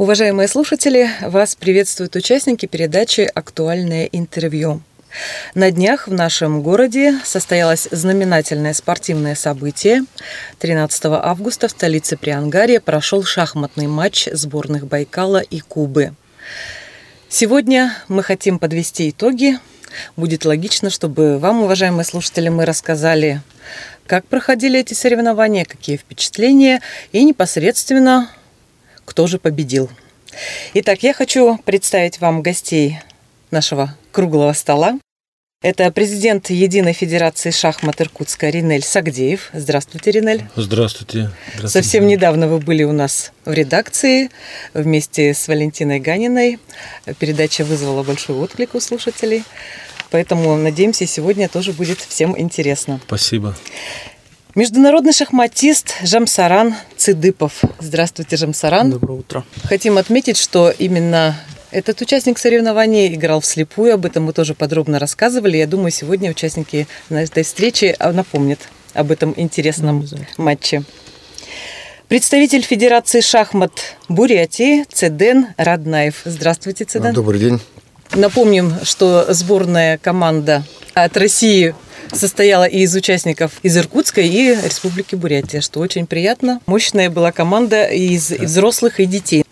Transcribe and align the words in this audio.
Уважаемые 0.00 0.48
слушатели, 0.48 1.10
вас 1.20 1.54
приветствуют 1.54 2.16
участники 2.16 2.64
передачи 2.64 3.30
«Актуальное 3.34 4.06
интервью». 4.06 4.80
На 5.54 5.70
днях 5.70 6.08
в 6.08 6.14
нашем 6.14 6.62
городе 6.62 7.20
состоялось 7.22 7.86
знаменательное 7.90 8.72
спортивное 8.72 9.34
событие. 9.34 10.06
13 10.58 11.04
августа 11.04 11.68
в 11.68 11.72
столице 11.72 12.16
Приангария 12.16 12.80
прошел 12.80 13.24
шахматный 13.24 13.88
матч 13.88 14.26
сборных 14.32 14.86
Байкала 14.86 15.42
и 15.42 15.60
Кубы. 15.60 16.14
Сегодня 17.28 17.94
мы 18.08 18.22
хотим 18.22 18.58
подвести 18.58 19.10
итоги. 19.10 19.58
Будет 20.16 20.46
логично, 20.46 20.88
чтобы 20.88 21.36
вам, 21.36 21.64
уважаемые 21.64 22.06
слушатели, 22.06 22.48
мы 22.48 22.64
рассказали, 22.64 23.42
как 24.06 24.24
проходили 24.24 24.80
эти 24.80 24.94
соревнования, 24.94 25.66
какие 25.66 25.98
впечатления 25.98 26.80
и 27.12 27.22
непосредственно 27.22 28.30
кто 29.10 29.26
же 29.26 29.40
победил. 29.40 29.90
Итак, 30.74 31.02
я 31.02 31.12
хочу 31.12 31.58
представить 31.64 32.20
вам 32.20 32.42
гостей 32.42 33.00
нашего 33.50 33.96
круглого 34.12 34.52
стола. 34.52 35.00
Это 35.62 35.90
президент 35.90 36.48
Единой 36.48 36.92
Федерации 36.92 37.50
шахмат 37.50 38.00
Иркутска 38.00 38.48
Ринель 38.50 38.84
Сагдеев. 38.84 39.50
Здравствуйте, 39.52 40.12
Ринель. 40.12 40.44
Здравствуйте. 40.54 41.32
Здравствуйте. 41.54 41.68
Совсем 41.68 42.06
недавно 42.06 42.46
вы 42.46 42.60
были 42.60 42.84
у 42.84 42.92
нас 42.92 43.32
в 43.44 43.52
редакции 43.52 44.30
вместе 44.74 45.34
с 45.34 45.48
Валентиной 45.48 45.98
Ганиной. 45.98 46.60
Передача 47.18 47.64
вызвала 47.64 48.04
большой 48.04 48.36
отклик 48.36 48.76
у 48.76 48.80
слушателей. 48.80 49.42
Поэтому, 50.12 50.56
надеемся, 50.56 51.04
сегодня 51.04 51.48
тоже 51.48 51.72
будет 51.72 51.98
всем 51.98 52.38
интересно. 52.38 53.00
Спасибо. 53.06 53.56
Международный 54.56 55.12
шахматист 55.12 55.94
Жамсаран 56.02 56.74
Цидыпов. 56.96 57.62
Здравствуйте, 57.78 58.36
Жамсаран. 58.36 58.90
Доброе 58.90 59.20
утро. 59.20 59.44
Хотим 59.64 59.96
отметить, 59.96 60.36
что 60.36 60.70
именно 60.70 61.36
этот 61.70 62.00
участник 62.00 62.36
соревнований 62.36 63.14
играл 63.14 63.40
вслепую, 63.40 63.94
об 63.94 64.06
этом 64.06 64.24
мы 64.24 64.32
тоже 64.32 64.54
подробно 64.54 64.98
рассказывали. 64.98 65.56
Я 65.56 65.68
думаю, 65.68 65.92
сегодня 65.92 66.30
участники 66.30 66.88
на 67.10 67.22
этой 67.22 67.44
встрече 67.44 67.96
напомнят 68.00 68.58
об 68.92 69.12
этом 69.12 69.34
интересном 69.36 70.04
матче. 70.36 70.82
Представитель 72.08 72.62
Федерации 72.62 73.20
шахмат 73.20 73.96
Бурятии 74.08 74.84
Цеден 74.92 75.46
Раднаев. 75.58 76.22
Здравствуйте, 76.24 76.86
Цеден. 76.86 77.14
Добрый 77.14 77.38
день. 77.38 77.60
Напомним, 78.16 78.74
что 78.82 79.32
сборная 79.32 79.96
команда 79.98 80.64
от 80.94 81.16
России 81.16 81.76
состояла 82.12 82.64
и 82.64 82.80
из 82.80 82.94
участников 82.94 83.52
из 83.62 83.76
Иркутской 83.76 84.28
и 84.28 84.54
Республики 84.54 85.14
Бурятия, 85.14 85.60
что 85.60 85.80
очень 85.80 86.06
приятно. 86.06 86.60
Мощная 86.66 87.10
была 87.10 87.32
команда 87.32 87.84
из 87.84 88.30
и 88.30 88.44
взрослых 88.44 89.00
и 89.00 89.06
детей. 89.06 89.44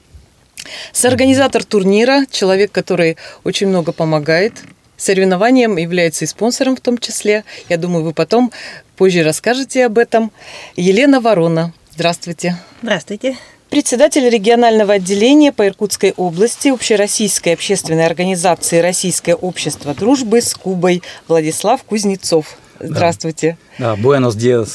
Соорганизатор 0.92 1.64
турнира, 1.64 2.24
человек, 2.30 2.72
который 2.72 3.16
очень 3.44 3.68
много 3.68 3.92
помогает 3.92 4.54
соревнованиям, 4.96 5.76
является 5.76 6.24
и 6.24 6.28
спонсором 6.28 6.76
в 6.76 6.80
том 6.80 6.98
числе. 6.98 7.44
Я 7.68 7.76
думаю, 7.76 8.04
вы 8.04 8.12
потом 8.12 8.52
позже 8.96 9.22
расскажете 9.22 9.86
об 9.86 9.98
этом. 9.98 10.32
Елена 10.76 11.20
Ворона. 11.20 11.72
Здравствуйте. 11.92 12.56
Здравствуйте. 12.82 13.36
Председатель 13.70 14.26
регионального 14.26 14.94
отделения 14.94 15.52
по 15.52 15.66
Иркутской 15.66 16.14
области 16.16 16.68
Общероссийской 16.68 17.52
общественной 17.52 18.06
организации 18.06 18.78
«Российское 18.78 19.34
общество 19.34 19.92
дружбы» 19.94 20.40
с 20.40 20.54
Кубой 20.54 21.02
Владислав 21.28 21.82
Кузнецов. 21.82 22.56
Здравствуйте. 22.80 23.58
Да, 23.78 23.94
buenos 23.94 24.36
días, 24.36 24.68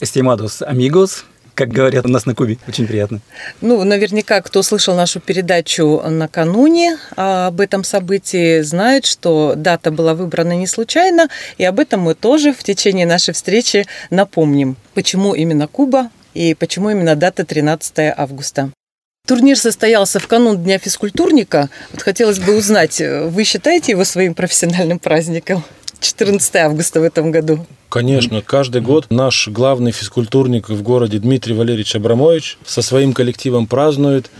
estimados 0.00 0.60
amigos, 0.60 1.24
как 1.54 1.70
говорят 1.70 2.04
у 2.04 2.10
нас 2.10 2.26
на 2.26 2.34
Кубе. 2.34 2.58
Очень 2.68 2.86
приятно. 2.86 3.20
Ну, 3.62 3.82
наверняка, 3.82 4.42
кто 4.42 4.62
слышал 4.62 4.94
нашу 4.94 5.20
передачу 5.20 6.02
накануне 6.06 6.98
об 7.16 7.60
этом 7.62 7.82
событии, 7.82 8.60
знает, 8.60 9.06
что 9.06 9.54
дата 9.56 9.90
была 9.90 10.12
выбрана 10.12 10.52
не 10.52 10.66
случайно, 10.66 11.30
и 11.56 11.64
об 11.64 11.80
этом 11.80 12.02
мы 12.02 12.14
тоже 12.14 12.52
в 12.52 12.62
течение 12.62 13.06
нашей 13.06 13.32
встречи 13.32 13.86
напомним. 14.10 14.76
Почему 14.92 15.32
именно 15.34 15.66
Куба, 15.66 16.10
и 16.38 16.54
почему 16.54 16.90
именно 16.90 17.16
дата 17.16 17.44
13 17.44 18.14
августа. 18.16 18.70
Турнир 19.26 19.58
состоялся 19.58 20.20
в 20.20 20.28
канун 20.28 20.62
Дня 20.62 20.78
физкультурника. 20.78 21.68
Вот 21.92 22.02
хотелось 22.02 22.38
бы 22.38 22.56
узнать, 22.56 23.02
вы 23.02 23.42
считаете 23.42 23.92
его 23.92 24.04
своим 24.04 24.34
профессиональным 24.34 25.00
праздником? 25.00 25.64
14 25.98 26.56
августа 26.56 27.00
в 27.00 27.02
этом 27.02 27.32
году. 27.32 27.66
Конечно, 27.88 28.40
каждый 28.40 28.82
год 28.82 29.06
наш 29.10 29.48
главный 29.48 29.90
физкультурник 29.90 30.68
в 30.68 30.80
городе 30.80 31.18
Дмитрий 31.18 31.54
Валерьевич 31.54 31.96
Абрамович 31.96 32.58
со 32.64 32.82
своим 32.82 33.14
коллективом 33.14 33.66
празднует, 33.66 34.30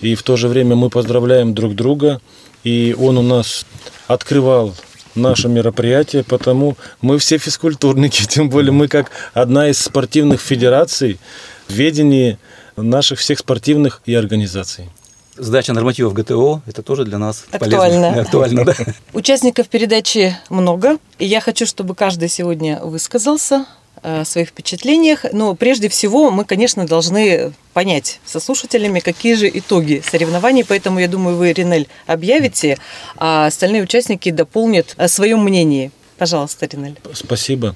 и 0.00 0.14
в 0.14 0.22
то 0.22 0.36
же 0.36 0.46
время 0.46 0.76
мы 0.76 0.90
поздравляем 0.90 1.54
друг 1.54 1.74
друга, 1.74 2.20
и 2.62 2.94
он 2.96 3.18
у 3.18 3.22
нас 3.22 3.66
открывал 4.06 4.76
наше 5.14 5.48
мероприятие, 5.48 6.24
потому 6.24 6.76
мы 7.00 7.18
все 7.18 7.38
физкультурники, 7.38 8.24
тем 8.28 8.50
более 8.50 8.72
мы 8.72 8.88
как 8.88 9.10
одна 9.34 9.68
из 9.68 9.78
спортивных 9.78 10.40
федераций 10.40 11.18
в 11.68 11.72
ведении 11.72 12.38
наших 12.76 13.18
всех 13.18 13.38
спортивных 13.38 14.02
и 14.06 14.14
организаций. 14.14 14.88
Сдача 15.36 15.72
нормативов 15.72 16.14
ГТО– 16.14 16.62
это 16.66 16.82
тоже 16.82 17.04
для 17.04 17.18
нас 17.18 17.44
актуально. 17.52 17.78
полезно. 17.78 18.20
Актуально, 18.22 18.64
да. 18.64 18.74
Участников 19.12 19.68
передачи 19.68 20.36
много, 20.50 20.98
и 21.18 21.26
я 21.26 21.40
хочу, 21.40 21.64
чтобы 21.64 21.94
каждый 21.94 22.28
сегодня 22.28 22.80
высказался 22.80 23.66
своих 24.24 24.48
впечатлениях. 24.48 25.24
Но 25.32 25.54
прежде 25.54 25.88
всего 25.88 26.30
мы, 26.30 26.44
конечно, 26.44 26.86
должны 26.86 27.52
понять 27.72 28.20
со 28.24 28.40
слушателями, 28.40 29.00
какие 29.00 29.34
же 29.34 29.50
итоги 29.52 30.02
соревнований. 30.04 30.64
Поэтому, 30.64 30.98
я 30.98 31.08
думаю, 31.08 31.36
вы, 31.36 31.52
Ринель, 31.52 31.88
объявите, 32.06 32.78
а 33.16 33.46
остальные 33.46 33.82
участники 33.82 34.30
дополнят 34.30 34.94
о 34.96 35.08
своем 35.08 35.42
мнении. 35.42 35.90
Пожалуйста, 36.16 36.66
Ринель. 36.66 36.98
Спасибо, 37.14 37.74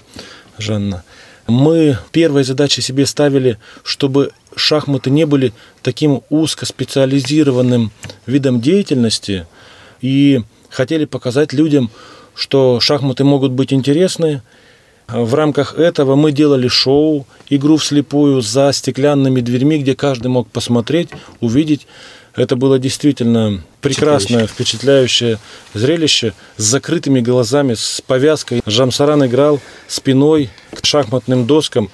Жанна. 0.59 1.05
Мы 1.47 1.99
первой 2.13 2.45
задачей 2.45 2.83
себе 2.83 3.05
ставили, 3.07 3.59
чтобы 3.83 4.31
шахматы 4.55 5.11
не 5.11 5.27
были 5.27 5.53
таким 5.83 6.23
узкоспециализированным 6.31 7.91
видом 8.27 8.61
деятельности 8.61 9.47
и 10.01 10.43
хотели 10.69 11.05
показать 11.05 11.53
людям, 11.53 11.91
что 12.35 12.81
шахматы 12.81 13.25
могут 13.25 13.53
быть 13.53 13.73
интересны, 13.73 14.43
в 15.15 15.35
рамках 15.35 15.75
этого 15.79 16.17
мы 16.17 16.33
делали 16.33 16.69
шоу, 16.69 17.27
игру 17.49 17.77
вслепую 17.77 18.41
за 18.41 18.73
стеклянными 18.73 19.41
дверьми, 19.41 19.79
где 19.79 19.95
каждый 19.95 20.29
мог 20.29 20.49
посмотреть, 20.49 21.11
увидеть. 21.41 21.87
Это 22.35 22.57
было 22.57 22.79
действительно 22.79 23.63
прекрасное, 23.83 24.47
впечатляющее 24.47 25.39
зрелище 25.75 26.33
с 26.57 26.63
закрытыми 26.63 27.21
глазами, 27.21 27.75
с 27.75 28.01
повязкой. 28.01 28.63
Жамсаран 28.65 29.27
играл 29.27 29.61
спиной 29.87 30.51
к 30.75 30.85
шахматным 30.87 31.47
доскам. 31.47 31.91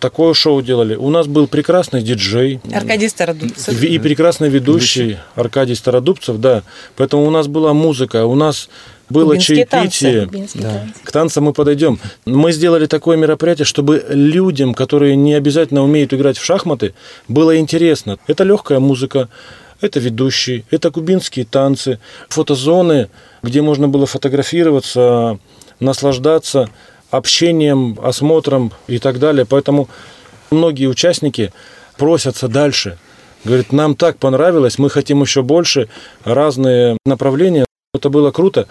Такое 0.00 0.32
шоу 0.32 0.62
делали. 0.62 0.94
У 0.94 1.10
нас 1.10 1.26
был 1.26 1.48
прекрасный 1.48 2.02
диджей. 2.02 2.60
Аркадий 2.72 3.08
Стародубцев. 3.08 3.82
И 3.82 3.98
прекрасный 3.98 4.48
ведущий, 4.48 5.02
ведущий. 5.02 5.18
Аркадий 5.34 5.74
Стародубцев, 5.74 6.38
да. 6.38 6.62
Поэтому 6.96 7.26
у 7.26 7.30
нас 7.30 7.48
была 7.48 7.74
музыка, 7.74 8.24
у 8.24 8.36
нас 8.36 8.68
было 9.10 9.30
Кубинские 9.30 9.66
чаепитие. 9.66 10.26
Танцы. 10.26 10.58
Да. 10.58 10.86
К 11.02 11.12
танцам 11.12 11.44
мы 11.44 11.52
подойдем. 11.52 11.98
Мы 12.24 12.52
сделали 12.52 12.86
такое 12.86 13.16
мероприятие, 13.16 13.64
чтобы 13.64 14.04
людям, 14.08 14.74
которые 14.74 15.16
не 15.16 15.34
обязательно 15.34 15.82
умеют 15.82 16.12
играть 16.12 16.38
в 16.38 16.44
шахматы, 16.44 16.94
было 17.26 17.58
интересно. 17.58 18.18
Это 18.26 18.44
легкая 18.44 18.80
музыка, 18.80 19.28
это 19.80 20.00
ведущий, 20.00 20.64
это 20.70 20.90
кубинские 20.90 21.44
танцы, 21.44 21.98
фотозоны, 22.28 23.08
где 23.42 23.62
можно 23.62 23.88
было 23.88 24.06
фотографироваться, 24.06 25.38
наслаждаться 25.80 26.68
общением, 27.10 27.98
осмотром 28.02 28.72
и 28.86 28.98
так 28.98 29.18
далее. 29.18 29.46
Поэтому 29.46 29.88
многие 30.50 30.86
участники 30.86 31.52
просятся 31.96 32.48
дальше. 32.48 32.98
Говорят, 33.44 33.72
нам 33.72 33.94
так 33.94 34.18
понравилось, 34.18 34.78
мы 34.78 34.90
хотим 34.90 35.22
еще 35.22 35.42
больше, 35.42 35.88
разные 36.24 36.98
направления. 37.06 37.67
Это 37.98 38.10
было 38.10 38.30
круто. 38.30 38.68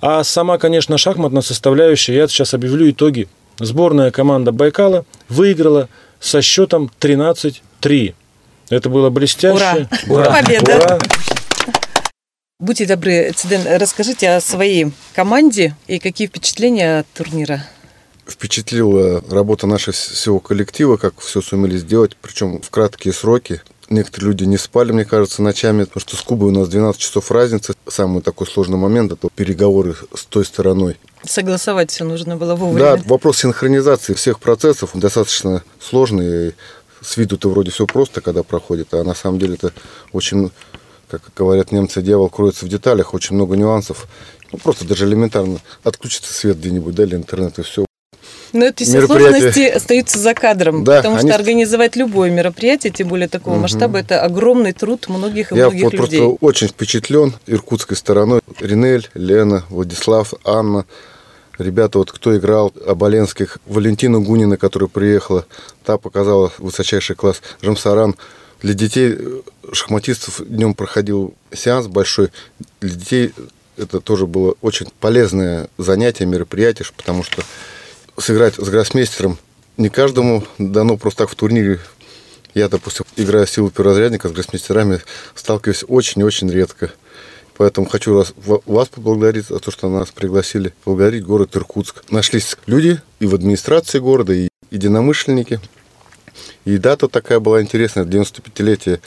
А 0.00 0.24
сама, 0.24 0.58
конечно, 0.58 0.98
шахматная 0.98 1.42
составляющая, 1.42 2.16
я 2.16 2.28
сейчас 2.28 2.52
объявлю 2.52 2.90
итоги. 2.90 3.28
Сборная 3.60 4.10
команда 4.10 4.50
Байкала 4.50 5.04
выиграла 5.28 5.88
со 6.20 6.42
счетом 6.42 6.90
13-3. 7.00 8.14
Это 8.68 8.88
было 8.90 9.10
блестяще. 9.10 9.54
Ура! 9.54 9.88
Ура! 10.08 10.42
Победа! 10.42 10.76
Ура! 10.76 10.98
Будьте 12.58 12.86
добры, 12.86 13.32
Циден, 13.36 13.60
расскажите 13.78 14.30
о 14.30 14.40
своей 14.40 14.92
команде 15.14 15.76
и 15.86 15.98
какие 16.00 16.26
впечатления 16.26 17.00
от 17.00 17.06
турнира? 17.08 17.64
Впечатлила 18.26 19.22
работа 19.30 19.68
нашего 19.68 19.92
всего 19.92 20.40
коллектива, 20.40 20.96
как 20.96 21.20
все 21.20 21.40
сумели 21.40 21.76
сделать, 21.76 22.16
причем 22.20 22.60
в 22.60 22.70
краткие 22.70 23.14
сроки. 23.14 23.62
Некоторые 23.88 24.30
люди 24.30 24.44
не 24.44 24.56
спали, 24.56 24.90
мне 24.90 25.04
кажется, 25.04 25.42
ночами, 25.42 25.84
потому 25.84 26.00
что 26.00 26.16
с 26.16 26.22
Кубой 26.22 26.48
у 26.48 26.52
нас 26.52 26.68
12 26.68 27.00
часов 27.00 27.30
разницы. 27.30 27.74
Самый 27.86 28.20
такой 28.20 28.48
сложный 28.48 28.78
момент– 28.78 29.12
это 29.12 29.28
переговоры 29.34 29.94
с 30.14 30.24
той 30.24 30.44
стороной. 30.44 30.96
Согласовать 31.24 31.92
все 31.92 32.04
нужно 32.04 32.36
было 32.36 32.56
вовремя. 32.56 32.96
Да, 32.96 33.02
вопрос 33.04 33.38
синхронизации 33.38 34.14
всех 34.14 34.40
процессов 34.40 34.90
достаточно 34.94 35.62
сложный 35.80 36.54
с 37.00 37.16
виду-то 37.16 37.48
вроде 37.48 37.70
все 37.70 37.86
просто, 37.86 38.20
когда 38.20 38.42
проходит, 38.42 38.92
а 38.92 39.04
на 39.04 39.14
самом 39.14 39.38
деле 39.38 39.54
это 39.54 39.72
очень, 40.12 40.50
как 41.08 41.22
говорят 41.36 41.70
немцы, 41.70 42.02
дьявол 42.02 42.28
кроется 42.28 42.66
в 42.66 42.68
деталях, 42.68 43.14
очень 43.14 43.36
много 43.36 43.56
нюансов. 43.56 44.08
Ну, 44.50 44.58
просто 44.58 44.84
даже 44.84 45.06
элементарно 45.06 45.60
отключится 45.84 46.32
свет 46.32 46.58
где-нибудь, 46.58 46.94
да, 46.94 47.04
или 47.04 47.14
интернет, 47.14 47.58
и 47.58 47.62
все. 47.62 47.85
Но 48.52 48.64
это 48.66 48.84
все 48.84 49.06
сложности 49.06 49.68
остаются 49.68 50.18
за 50.18 50.34
кадром, 50.34 50.84
Да, 50.84 50.96
потому 50.98 51.16
они- 51.16 51.28
что 51.28 51.34
организовать 51.38 51.96
любое 51.96 52.30
мероприятие, 52.30 52.92
тем 52.92 53.08
более 53.08 53.28
такого 53.28 53.54
Мгм. 53.54 53.62
масштаба, 53.62 53.98
это 53.98 54.22
огромный 54.22 54.72
труд 54.72 55.08
многих 55.08 55.52
и 55.52 55.56
Я 55.56 55.66
многих 55.68 55.84
вот 55.84 55.92
людей. 55.94 56.18
просто 56.20 56.36
очень 56.44 56.68
впечатлен 56.68 57.34
иркутской 57.46 57.96
стороной. 57.96 58.40
Ринель, 58.60 59.08
Лена, 59.14 59.64
Владислав, 59.70 60.34
Анна. 60.44 60.84
Ребята, 61.58 61.98
вот 61.98 62.12
кто 62.12 62.36
играл, 62.36 62.72
Оболенских, 62.86 63.58
Валентина 63.66 64.20
Гунина, 64.20 64.56
которая 64.58 64.88
приехала, 64.88 65.46
та 65.84 65.96
показала 65.96 66.52
высочайший 66.58 67.16
класс. 67.16 67.40
Жамсаран. 67.62 68.14
Для 68.62 68.74
детей, 68.74 69.14
э, 69.18 69.40
шахматистов, 69.72 70.40
днем 70.46 70.74
проходил 70.74 71.34
сеанс 71.54 71.86
большой. 71.86 72.28
Для 72.80 72.90
детей 72.90 73.32
это 73.78 74.00
тоже 74.00 74.26
было 74.26 74.54
очень 74.62 74.86
полезное 75.00 75.68
занятие, 75.78 76.26
мероприятие, 76.26 76.86
потому 76.96 77.22
что 77.22 77.42
сыграть 78.18 78.54
с 78.54 78.68
гроссмейстером 78.68 79.38
не 79.76 79.88
каждому 79.88 80.44
дано 80.58 80.96
просто 80.96 81.24
так 81.24 81.30
в 81.30 81.34
турнире 81.34 81.80
я, 82.54 82.70
допустим, 82.70 83.04
играя 83.16 83.44
силу 83.44 83.68
перворазрядника 83.70 84.30
с 84.30 84.32
гроссмейстерами, 84.32 85.02
сталкиваюсь 85.34 85.84
очень 85.88 86.22
и 86.22 86.24
очень 86.24 86.50
редко. 86.50 86.90
Поэтому 87.58 87.86
хочу 87.86 88.14
вас, 88.14 88.32
ва- 88.36 88.62
вас 88.64 88.88
поблагодарить 88.88 89.48
за 89.48 89.58
то, 89.58 89.70
что 89.70 89.90
нас 89.90 90.10
пригласили. 90.10 90.72
Благодарить 90.86 91.22
город 91.22 91.54
Иркутск. 91.54 92.02
Нашлись 92.08 92.56
люди 92.64 92.98
и 93.20 93.26
в 93.26 93.34
администрации 93.34 93.98
города, 93.98 94.32
и 94.32 94.48
единомышленники. 94.70 95.60
И 96.64 96.78
дата 96.78 97.08
такая 97.08 97.40
была 97.40 97.60
интересная, 97.60 98.06
95-летие 98.06 99.00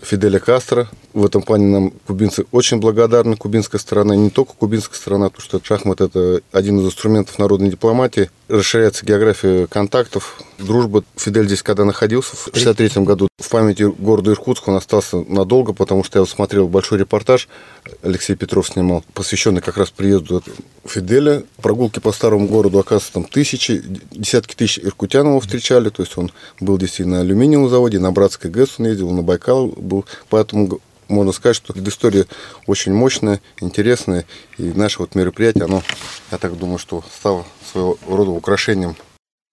Фиделя 0.00 0.38
Кастро. 0.38 0.88
В 1.14 1.26
этом 1.26 1.42
плане 1.42 1.66
нам 1.66 1.92
кубинцы 2.06 2.46
очень 2.52 2.78
благодарны, 2.78 3.36
кубинская 3.36 3.78
сторона. 3.78 4.16
Не 4.16 4.30
только 4.30 4.54
кубинская 4.54 4.96
сторона, 4.96 5.28
потому 5.28 5.44
что 5.44 5.60
шахмат– 5.62 6.00
это 6.00 6.40
один 6.52 6.80
из 6.80 6.86
инструментов 6.86 7.38
народной 7.38 7.70
дипломатии. 7.70 8.30
Расширяется 8.48 9.04
география 9.04 9.66
контактов, 9.66 10.40
дружба. 10.58 11.04
Фидель 11.16 11.46
здесь, 11.46 11.62
когда 11.62 11.84
находился 11.84 12.34
в 12.36 12.50
63 12.54 13.04
году, 13.04 13.28
в 13.38 13.48
памяти 13.48 13.82
города 13.82 14.30
Иркутска 14.30 14.70
он 14.70 14.76
остался 14.76 15.18
надолго, 15.28 15.74
потому 15.74 16.02
что 16.02 16.20
я 16.20 16.26
смотрел 16.26 16.66
большой 16.68 16.98
репортаж, 16.98 17.48
Алексей 18.02 18.34
Петров 18.34 18.68
снимал, 18.68 19.04
посвященный 19.12 19.60
как 19.60 19.76
раз 19.76 19.90
приезду 19.90 20.42
Фиделя. 20.86 21.44
Прогулки 21.60 21.98
по 21.98 22.12
старому 22.12 22.48
городу, 22.48 22.78
оказывается, 22.78 23.12
там 23.12 23.24
тысячи, 23.24 23.82
десятки 24.10 24.54
тысяч 24.54 24.78
иркутян 24.78 25.26
его 25.26 25.40
встречали. 25.40 25.90
То 25.90 26.02
есть 26.02 26.16
он 26.16 26.30
был 26.60 26.78
здесь 26.78 27.00
и 27.00 27.04
на 27.04 27.20
алюминиевом 27.20 27.68
заводе, 27.68 27.98
и 27.98 28.00
на 28.00 28.12
Братской 28.12 28.50
ГЭС 28.50 28.76
он 28.78 28.86
ездил, 28.86 29.10
на 29.10 29.22
Байкал 29.22 29.68
был. 29.68 30.06
Поэтому 30.28 30.80
можно 31.12 31.32
сказать, 31.32 31.56
что 31.56 31.72
история 31.88 32.26
очень 32.66 32.92
мощная, 32.92 33.40
интересная. 33.60 34.24
И 34.58 34.62
наше 34.62 34.98
вот 34.98 35.14
мероприятие, 35.14 35.64
оно, 35.64 35.82
я 36.30 36.38
так 36.38 36.58
думаю, 36.58 36.78
что 36.78 37.04
стало 37.16 37.44
своего 37.70 37.98
рода 38.08 38.30
украшением 38.30 38.96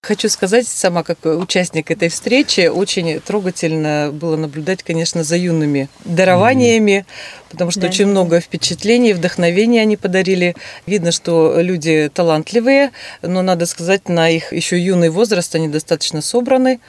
Хочу 0.01 0.29
сказать, 0.29 0.65
сама 0.65 1.03
как 1.03 1.17
участник 1.25 1.91
этой 1.91 2.07
встречи, 2.07 2.67
очень 2.67 3.19
трогательно 3.19 4.11
было 4.13 4.37
наблюдать, 4.37 4.81
конечно, 4.81 5.25
за 5.25 5.35
юными 5.35 5.89
дарованиями, 6.05 7.05
потому 7.49 7.69
что 7.69 7.81
Да. 7.81 7.87
очень 7.87 8.07
много 8.07 8.39
впечатлений, 8.39 9.11
вдохновения 9.11 9.81
они 9.81 9.97
подарили. 9.97 10.55
Видно, 10.85 11.11
что 11.11 11.59
люди 11.59 12.09
талантливые, 12.13 12.91
но, 13.21 13.41
надо 13.41 13.65
сказать, 13.65 14.07
на 14.07 14.29
их 14.29 14.53
еще 14.53 14.79
юный 14.79 15.09
возраст 15.09 15.53
они 15.55 15.67
достаточно 15.67 16.21
собраны 16.21 16.79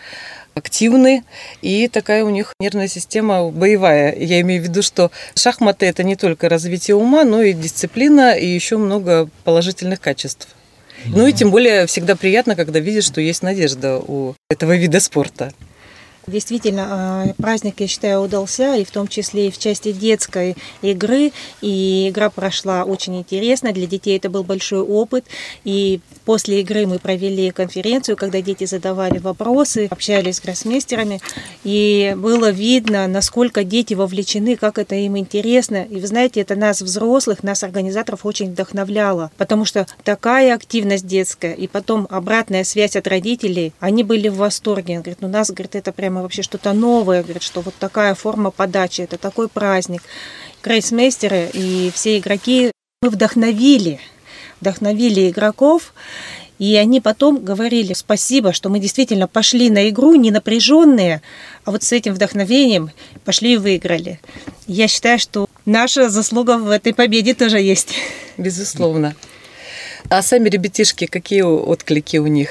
активны, 0.55 1.25
и 1.63 1.89
такая 1.89 2.25
у 2.25 2.31
них 2.31 2.53
нервная 2.61 2.89
система 2.89 3.51
боевая. 3.51 4.15
Я 4.17 4.41
имею 4.41 4.63
в 4.63 4.65
виду, 4.65 4.83
что 4.83 5.11
шахматы 5.35 5.87
это 5.87 6.03
не 6.03 6.17
только 6.17 6.49
развитие 6.49 6.97
ума, 6.97 7.25
но 7.25 7.43
и 7.43 7.53
дисциплина, 7.53 8.33
и 8.33 8.47
еще 8.47 8.77
много 8.77 9.29
положительных 9.45 10.01
качеств. 10.01 10.49
Ну 11.07 11.27
и 11.27 11.33
тем 11.33 11.51
более 11.51 11.87
всегда 11.87 12.15
приятно, 12.15 12.57
когда 12.57 12.79
видишь, 12.79 13.05
что 13.05 13.21
есть 13.21 13.43
надежда 13.43 13.99
у 13.99 14.35
этого 14.51 14.77
вида 14.77 15.01
спорта. 15.01 15.53
Действительно, 16.27 17.25
э, 17.27 17.33
праздник, 17.43 17.81
я 17.81 17.87
считаю, 17.87 18.21
удался, 18.21 18.77
и 18.77 18.85
в 18.85 18.91
том 18.91 19.09
числе 19.09 19.49
и 19.49 19.51
в 19.51 19.59
части 19.59 19.93
детской 19.93 20.57
игры. 20.83 21.33
И 21.61 22.09
игра 22.11 22.31
прошла 22.31 22.85
очень 22.85 23.19
интересно. 23.19 23.73
Для 23.73 23.87
детей 23.87 24.17
это 24.17 24.29
был 24.29 24.45
большой 24.45 24.81
опыт. 24.81 25.25
И 25.65 26.01
после 26.25 26.61
игры 26.61 26.87
мы 26.87 26.99
провели 26.99 27.51
конференцию, 27.51 28.17
когда 28.17 28.41
дети 28.41 28.65
задавали 28.65 29.19
вопросы, 29.19 29.87
общались 29.91 30.37
с 30.37 30.41
гроссмейстерами. 30.41 31.21
И 31.65 32.15
было 32.17 32.51
видно, 32.51 33.07
насколько 33.07 33.65
дети 33.65 33.95
вовлечены, 33.95 34.57
как 34.57 34.79
это 34.79 34.95
им 34.95 35.17
интересно. 35.17 35.87
И 35.89 36.01
вы 36.01 36.07
знаете, 36.07 36.41
это 36.41 36.55
нас, 36.55 36.83
взрослых, 36.83 37.43
нас, 37.43 37.65
организаторов, 37.65 38.27
очень 38.27 38.51
вдохновляло. 38.51 39.31
Потому 39.37 39.65
что 39.65 39.87
такая 40.05 40.55
активность 40.55 41.07
детская, 41.07 41.55
и 41.55 41.67
потом 41.67 42.07
обратная 42.11 42.65
связь 42.65 42.97
от 42.97 43.07
родителей, 43.07 43.73
они 43.81 44.05
были 44.05 44.29
в 44.29 44.37
восторге. 44.37 44.99
Говорит, 44.99 45.19
ну 45.21 45.29
нас, 45.29 45.51
говорит, 45.51 45.75
это 45.75 45.93
прямо 46.11 46.23
вообще 46.23 46.43
что-то 46.43 46.73
новое, 46.73 47.23
говорит, 47.23 47.43
что 47.43 47.61
вот 47.61 47.75
такая 47.79 48.17
форма 48.17 48.51
подачи, 48.51 49.03
это 49.03 49.17
такой 49.17 49.49
праздник. 49.49 50.03
Грейсмейстеры 50.61 51.49
и 51.53 51.93
все 51.95 52.19
игроки 52.19 52.73
мы 53.01 53.11
вдохновили, 53.11 54.01
вдохновили 54.61 55.31
игроков, 55.31 55.95
и 56.59 56.75
они 56.75 57.01
потом 57.01 57.45
говорили 57.45 57.93
спасибо, 57.93 58.53
что 58.53 58.71
мы 58.71 58.81
действительно 58.81 59.29
пошли 59.29 59.71
на 59.71 59.89
игру 59.89 60.17
не 60.17 60.33
напряженные, 60.33 61.23
а 61.65 61.71
вот 61.71 61.85
с 61.85 61.93
этим 61.93 62.15
вдохновением 62.15 62.91
пошли 63.25 63.55
и 63.55 63.57
выиграли. 63.57 64.19
Я 64.67 64.89
считаю, 64.89 65.21
что 65.21 65.47
наша 65.65 66.11
заслуга 66.11 66.59
в 66.59 66.71
этой 66.71 66.93
победе 66.93 67.35
тоже 67.35 67.61
есть. 67.61 67.95
Безусловно. 68.37 69.15
А 70.09 70.23
сами 70.23 70.49
ребятишки, 70.49 71.07
какие 71.07 71.43
отклики 71.43 72.17
у 72.17 72.27
них? 72.27 72.51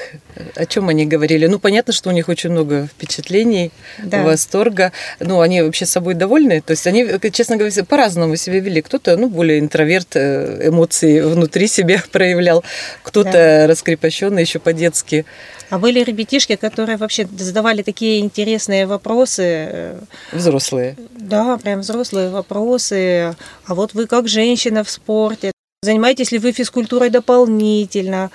О 0.56 0.64
чем 0.66 0.88
они 0.88 1.04
говорили? 1.04 1.46
Ну, 1.46 1.58
понятно, 1.58 1.92
что 1.92 2.08
у 2.08 2.12
них 2.12 2.28
очень 2.28 2.50
много 2.50 2.86
впечатлений, 2.86 3.72
Да. 4.02 4.22
восторга. 4.22 4.92
Ну, 5.18 5.40
они 5.40 5.60
вообще 5.62 5.84
собой 5.86 6.14
довольны. 6.14 6.60
То 6.62 6.70
есть 6.72 6.86
они, 6.86 7.06
честно 7.32 7.56
говоря, 7.56 7.84
по-разному 7.84 8.36
себя 8.36 8.60
вели. 8.60 8.80
Кто-то, 8.80 9.16
ну, 9.16 9.28
более 9.28 9.58
интроверт, 9.58 10.16
э, 10.16 10.68
эмоции 10.68 11.20
внутри 11.20 11.66
себя 11.66 12.02
проявлял. 12.12 12.64
Кто-то 13.02 13.32
Да. 13.32 13.66
раскрепощенный 13.66 14.42
еще 14.42 14.58
по-детски. 14.58 15.26
А 15.68 15.78
были 15.78 16.02
ребятишки, 16.02 16.56
которые 16.56 16.96
вообще 16.96 17.28
задавали 17.38 17.82
такие 17.82 18.20
интересные 18.20 18.86
вопросы, 18.86 19.42
э, 19.44 20.00
Взрослые. 20.32 20.96
Да, 21.18 21.58
прям 21.58 21.80
взрослые 21.80 22.30
вопросы. 22.30 23.36
А 23.66 23.74
вот 23.74 23.94
вы 23.94 24.06
как 24.06 24.28
женщина 24.28 24.82
в 24.84 24.90
спорте, 24.90 25.52
занимаетесь 25.82 26.30
ли 26.30 26.38
вы 26.38 26.52
физкультурой 26.52 27.08
дополнительно? 27.08 28.30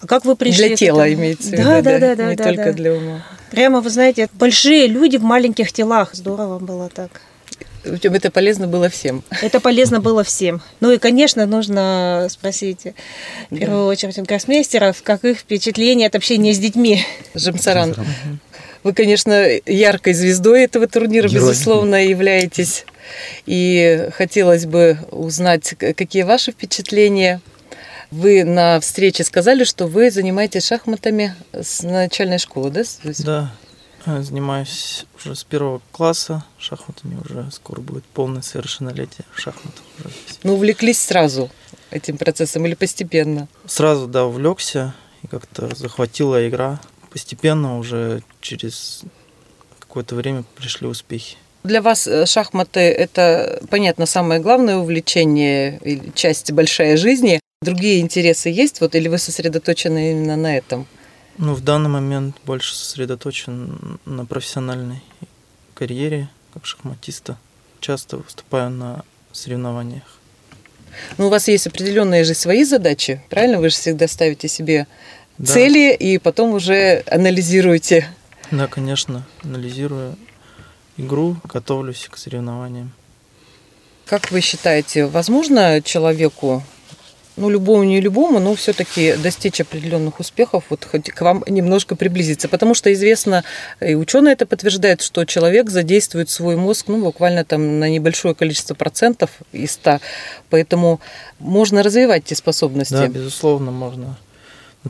А 0.00 0.06
как 0.08 0.24
вы 0.24 0.34
пришли 0.34 0.66
для 0.66 0.76
тела 0.76 1.12
имеется 1.12 1.50
в 1.50 1.52
виду, 1.52 1.62
да, 1.62 1.80
да, 1.80 1.98
да, 2.00 2.16
да, 2.16 2.30
не 2.30 2.34
да, 2.34 2.44
только 2.44 2.64
да. 2.64 2.72
для 2.72 2.94
ума. 2.94 3.24
Прямо, 3.52 3.80
вы 3.80 3.88
знаете, 3.88 4.28
большие 4.32 4.88
люди 4.88 5.16
в 5.16 5.22
маленьких 5.22 5.72
телах. 5.72 6.10
Здорово 6.14 6.58
было 6.58 6.88
так. 6.88 7.20
Причем 7.84 8.14
Это 8.14 8.32
полезно 8.32 8.66
было 8.66 8.88
всем. 8.88 9.22
Это 9.30 9.60
полезно 9.60 10.00
было 10.00 10.24
всем. 10.24 10.60
Ну 10.80 10.90
и, 10.90 10.98
конечно, 10.98 11.46
нужно 11.46 12.26
спросить 12.30 12.88
в 13.48 13.56
первую 13.56 13.86
очередь 13.86 14.18
у 14.18 14.24
гроссмейстеров, 14.24 15.00
как 15.04 15.24
их 15.24 15.38
впечатление 15.38 16.08
от 16.08 16.16
общения 16.16 16.52
с 16.52 16.58
детьми. 16.58 17.04
Жамсаран. 17.36 17.94
Вы, 18.82 18.92
конечно, 18.92 19.46
яркой 19.66 20.14
звездой 20.14 20.64
этого 20.64 20.88
турнира, 20.88 21.28
Герой. 21.28 21.42
безусловно, 21.42 22.04
являетесь. 22.04 22.84
И 23.46 24.08
хотелось 24.14 24.66
бы 24.66 24.98
узнать, 25.10 25.74
какие 25.78 26.22
ваши 26.22 26.52
впечатления. 26.52 27.40
Вы 28.10 28.44
на 28.44 28.80
встрече 28.80 29.22
сказали, 29.24 29.64
что 29.64 29.86
вы 29.86 30.10
занимаетесь 30.10 30.66
шахматами 30.66 31.34
с 31.52 31.82
начальной 31.82 32.38
школы, 32.38 32.70
да? 32.70 32.82
Да, 33.18 33.52
э, 34.06 34.22
занимаюсь 34.22 35.04
уже 35.18 35.36
с 35.36 35.44
первого 35.44 35.82
класса 35.92 36.42
шахматами, 36.58 37.20
уже 37.22 37.50
скоро 37.52 37.80
будет 37.82 38.04
полное 38.04 38.40
совершеннолетие 38.40 39.26
шахматов. 39.34 39.82
уже. 39.98 40.10
Ну, 40.42 40.54
увлеклись 40.54 41.02
сразу 41.02 41.50
этим 41.90 42.16
процессом 42.16 42.64
или 42.66 42.74
постепенно? 42.74 43.46
Сразу, 43.66 44.06
да, 44.06 44.24
увлекся 44.24 44.94
и 45.22 45.26
как-то 45.26 45.74
захватила 45.74 46.48
игра. 46.48 46.80
Постепенно 47.10 47.78
уже 47.78 48.22
через 48.40 49.02
какое-то 49.80 50.14
время 50.14 50.44
пришли 50.56 50.86
успехи. 50.86 51.36
Для 51.64 51.82
вас 51.82 52.06
э, 52.06 52.24
шахматы– 52.26 52.80
это, 52.80 53.60
понятно, 53.70 54.06
самое 54.06 54.40
главное 54.40 54.76
увлечение, 54.76 55.78
или 55.82 56.12
часть 56.14 56.52
большая 56.52 56.96
жизни. 56.96 57.40
Другие 57.62 58.00
интересы 58.00 58.48
есть, 58.48 58.80
вот, 58.80 58.94
или 58.94 59.08
вы 59.08 59.18
сосредоточены 59.18 60.12
именно 60.12 60.36
на 60.36 60.56
этом? 60.56 60.86
Ну, 61.36 61.54
в 61.54 61.62
данный 61.62 61.88
момент 61.90 62.36
больше 62.44 62.74
сосредоточен 62.74 63.98
на 64.04 64.24
профессиональной 64.24 65.02
карьере 65.74 66.28
как 66.54 66.64
шахматиста. 66.66 67.36
Часто 67.80 68.18
выступаю 68.18 68.70
на 68.70 69.04
соревнованиях. 69.32 70.02
Ну, 71.16 71.26
у 71.26 71.30
вас 71.30 71.48
есть 71.48 71.66
определенные 71.66 72.24
же 72.24 72.34
свои 72.34 72.64
задачи, 72.64 73.20
правильно? 73.30 73.58
Вы 73.58 73.70
же 73.70 73.76
всегда 73.76 74.08
ставите 74.08 74.48
себе 74.48 74.86
Да. 75.36 75.52
цели 75.52 75.94
и 75.94 76.18
потом 76.18 76.54
уже 76.54 77.02
анализируете 77.06 78.08
Да, 78.50 78.66
конечно, 78.66 79.24
анализирую 79.44 80.16
игру, 80.98 81.36
готовлюсь 81.44 82.08
к 82.10 82.18
соревнованиям. 82.18 82.92
Как 84.06 84.30
вы 84.30 84.40
считаете, 84.40 85.06
возможно 85.06 85.80
человеку, 85.82 86.62
ну, 87.36 87.50
любому, 87.50 87.84
не 87.84 88.00
любому, 88.00 88.40
но 88.40 88.54
все-таки 88.54 89.14
достичь 89.14 89.60
определенных 89.60 90.18
успехов, 90.18 90.64
вот 90.70 90.84
хоть 90.84 91.10
к 91.10 91.20
вам 91.20 91.44
немножко 91.46 91.94
приблизиться? 91.94 92.48
Потому 92.48 92.74
что 92.74 92.92
известно, 92.92 93.44
и 93.80 93.94
ученые 93.94 94.32
это 94.32 94.44
подтверждают, 94.44 95.02
что 95.02 95.24
человек 95.24 95.70
задействует 95.70 96.30
свой 96.30 96.56
мозг, 96.56 96.86
ну, 96.88 97.02
буквально 97.02 97.44
там 97.44 97.78
на 97.78 97.88
небольшое 97.88 98.34
количество 98.34 98.74
процентов 98.74 99.30
из 99.52 99.72
100. 99.72 100.00
Поэтому 100.50 101.00
можно 101.38 101.82
развивать 101.82 102.24
эти 102.26 102.34
способности. 102.34 102.94
Да, 102.94 103.06
безусловно, 103.06 103.70
можно 103.70 104.16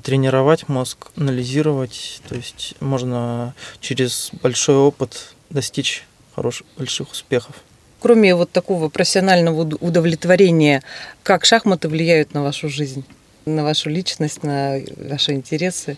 тренировать 0.03 0.69
мозг, 0.69 1.09
анализировать. 1.17 2.23
То 2.29 2.37
есть 2.37 2.75
можно 2.81 3.55
через 3.81 4.31
большой 4.43 4.77
опыт 4.77 5.35
достичь 5.51 6.05
хороших, 6.35 6.67
больших 6.77 7.11
успехов. 7.11 7.57
Кроме 8.01 8.35
вот 8.35 8.53
такого 8.53 8.89
профессионального 8.89 9.61
удовлетворения, 9.81 10.83
как 11.23 11.45
шахматы 11.45 11.89
влияют 11.89 12.33
на 12.33 12.43
вашу 12.43 12.69
жизнь, 12.69 13.05
на 13.45 13.65
вашу 13.65 13.91
личность, 13.91 14.45
на 14.45 14.79
ваши 14.97 15.33
интересы? 15.33 15.97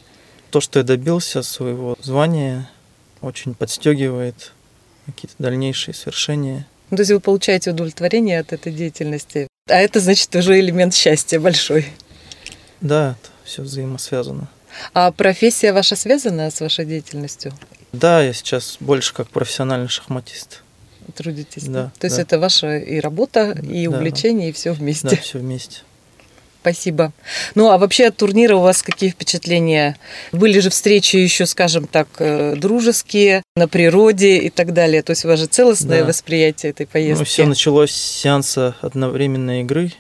То, 0.50 0.61
что 0.61 0.78
я 0.78 0.85
добился 0.85 1.42
своего 1.42 1.97
звания, 2.00 2.71
очень 3.21 3.54
подстегивает 3.54 4.52
какие-то 5.07 5.35
дальнейшие 5.38 5.95
свершения. 5.95 6.66
Ну, 6.90 6.97
то 6.97 7.02
есть 7.02 7.12
вы 7.12 7.21
получаете 7.21 7.71
удовлетворение 7.71 8.40
от 8.40 8.52
этой 8.52 8.73
деятельности, 8.73 9.47
а 9.69 9.75
это 9.75 10.00
значит 10.00 10.35
уже 10.35 10.59
элемент 10.59 10.95
счастья 10.95 11.38
большой. 11.38 11.87
Да, 12.80 13.16
все 13.45 13.62
взаимосвязано. 13.62 14.49
А 14.95 15.12
профессия 15.12 15.73
ваша 15.73 15.97
связана 15.97 16.50
с 16.50 16.61
вашей 16.61 16.87
деятельностью? 16.87 17.52
Да, 17.92 18.23
я 18.23 18.32
сейчас 18.32 18.76
больше 18.80 19.12
как 19.14 19.28
профессиональный 19.28 19.88
шахматист. 19.88 20.62
Трудитесь? 21.14 21.64
Да. 21.64 21.90
То 21.99 22.06
есть 22.06 22.16
да. 22.16 22.23
это 22.23 22.38
ваша 22.38 22.78
и 22.78 23.00
работа, 23.00 23.52
и 23.52 23.87
увлечение, 23.87 24.47
да. 24.47 24.50
и 24.50 24.52
все 24.52 24.73
вместе? 24.73 25.09
Да, 25.09 25.16
все 25.16 25.38
вместе. 25.38 25.80
Спасибо. 26.61 27.12
Ну 27.54 27.70
а 27.70 27.78
вообще 27.78 28.09
от 28.09 28.18
турнира 28.18 28.54
у 28.56 28.61
вас 28.61 28.82
какие 28.82 29.09
впечатления? 29.11 29.97
Были 30.30 30.61
же 30.61 30.68
встречи 30.68 31.16
еще, 31.16 31.47
скажем 31.47 31.87
так, 31.87 32.09
э, 32.18 32.54
дружеские, 32.54 33.42
на 33.56 33.66
природе 33.66 34.37
и 34.38 34.50
так 34.50 34.75
далее. 34.75 35.02
То 35.02 35.12
есть 35.12 35.25
у 35.25 35.28
вас 35.28 35.40
же 35.40 35.47
целостное 35.47 36.02
да. 36.02 36.09
восприятие 36.09 36.70
этой 36.70 36.87
поездки. 36.87 37.20
Ну, 37.20 37.25
все 37.25 37.47
началось 37.47 37.92
с 37.92 38.20
сеанса 38.20 38.76
одновременной 38.82 39.62
игры. 39.62 39.92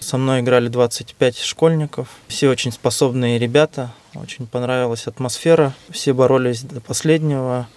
Со 0.00 0.16
мной 0.16 0.40
играли 0.40 0.68
25 0.68 1.38
школьников. 1.38 2.08
Все 2.28 2.48
очень 2.48 2.72
способные 2.72 3.38
ребята. 3.38 3.92
Очень 4.22 4.46
понравилась 4.46 5.06
атмосфера. 5.06 5.74
Все 5.90 6.12
боролись 6.12 6.62
до 6.62 6.80
последнего. 6.80 7.68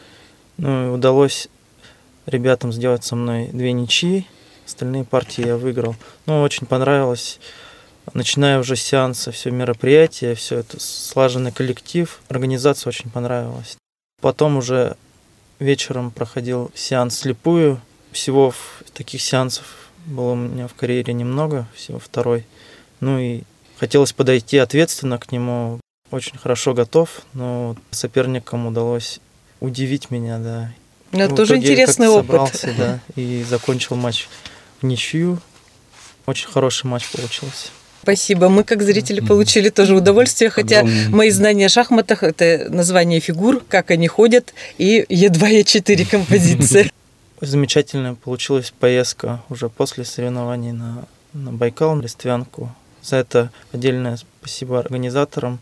Ну 0.58 0.88
и 0.88 0.90
удалось 0.90 1.48
ребятам 2.26 2.72
сделать 2.74 3.04
со 3.04 3.16
мной 3.16 3.48
две 3.48 3.72
ничьи. 3.72 4.28
Остальные 4.66 5.04
партии 5.04 5.46
я 5.46 5.58
выиграл. 5.58 5.96
Ну, 6.26 6.42
очень 6.42 6.68
понравилось. 6.68 7.40
Начиная 8.14 8.60
уже 8.60 8.76
с 8.76 8.82
сеанса, 8.82 9.32
все 9.32 9.52
мероприятие, 9.52 10.36
все 10.36 10.60
это 10.60 10.80
слаженный 10.80 11.52
коллектив. 11.52 12.22
Организация 12.28 12.90
очень 12.90 13.10
понравилась. 13.10 13.78
Потом 14.22 14.58
уже 14.58 14.98
вечером 15.60 16.12
проходил 16.12 16.72
сеанс 16.76 17.20
слепую. 17.20 17.80
Всего 18.12 18.54
таких 18.94 19.22
сеансов 19.22 19.66
было 20.06 20.32
у 20.32 20.36
меня 20.36 20.68
в 20.68 20.74
карьере 20.74 21.14
немного, 21.14 21.68
всего 21.76 22.00
второй. 22.00 22.46
Ну 23.00 23.20
и 23.20 23.44
хотелось 23.78 24.14
подойти 24.14 24.58
ответственно 24.58 25.18
к 25.18 25.32
нему. 25.32 25.80
Очень 26.12 26.38
хорошо 26.38 26.74
готов, 26.74 27.22
но 27.34 27.76
соперникам 27.92 28.68
удалось 28.68 29.20
удивить 29.60 30.10
меня, 30.12 30.40
да. 30.40 30.72
Но 31.12 31.24
это 31.24 31.36
тоже 31.36 31.58
интересный 31.58 32.08
опыт. 32.08 32.28
Собрался, 32.28 32.74
да, 32.78 33.00
и 33.16 33.44
закончил 33.48 33.96
матч 33.96 34.28
в 34.82 34.86
ничью. 34.86 35.40
Очень 36.26 36.50
хороший 36.50 36.86
матч 36.86 37.10
получился. 37.10 37.70
Спасибо. 38.02 38.50
Мы, 38.50 38.64
как 38.64 38.82
зрители, 38.82 39.20
получили 39.20 39.70
тоже 39.70 39.96
удовольствие, 39.96 40.50
хотя 40.50 40.84
мои 41.10 41.30
знания 41.30 41.66
о 41.66 41.70
шахматах– 41.70 42.24
это 42.24 42.68
название 42.70 43.20
фигур, 43.20 43.62
как 43.68 43.92
они 43.92 44.08
ходят, 44.08 44.54
и 44.78 45.06
Е2, 45.10 45.64
Е4 45.64 46.06
композиции. 46.10 46.92
Замечательная 47.42 48.16
получилась 48.16 48.74
поездка 48.78 49.42
уже 49.50 49.70
после 49.70 50.06
соревнований 50.06 50.72
на, 50.72 51.06
на 51.34 51.52
Байкал, 51.52 52.00
Листвянку. 52.00 52.74
За 53.02 53.18
это 53.18 53.52
отдельное 53.72 54.18
спасибо 54.42 54.80
организаторам, 54.80 55.60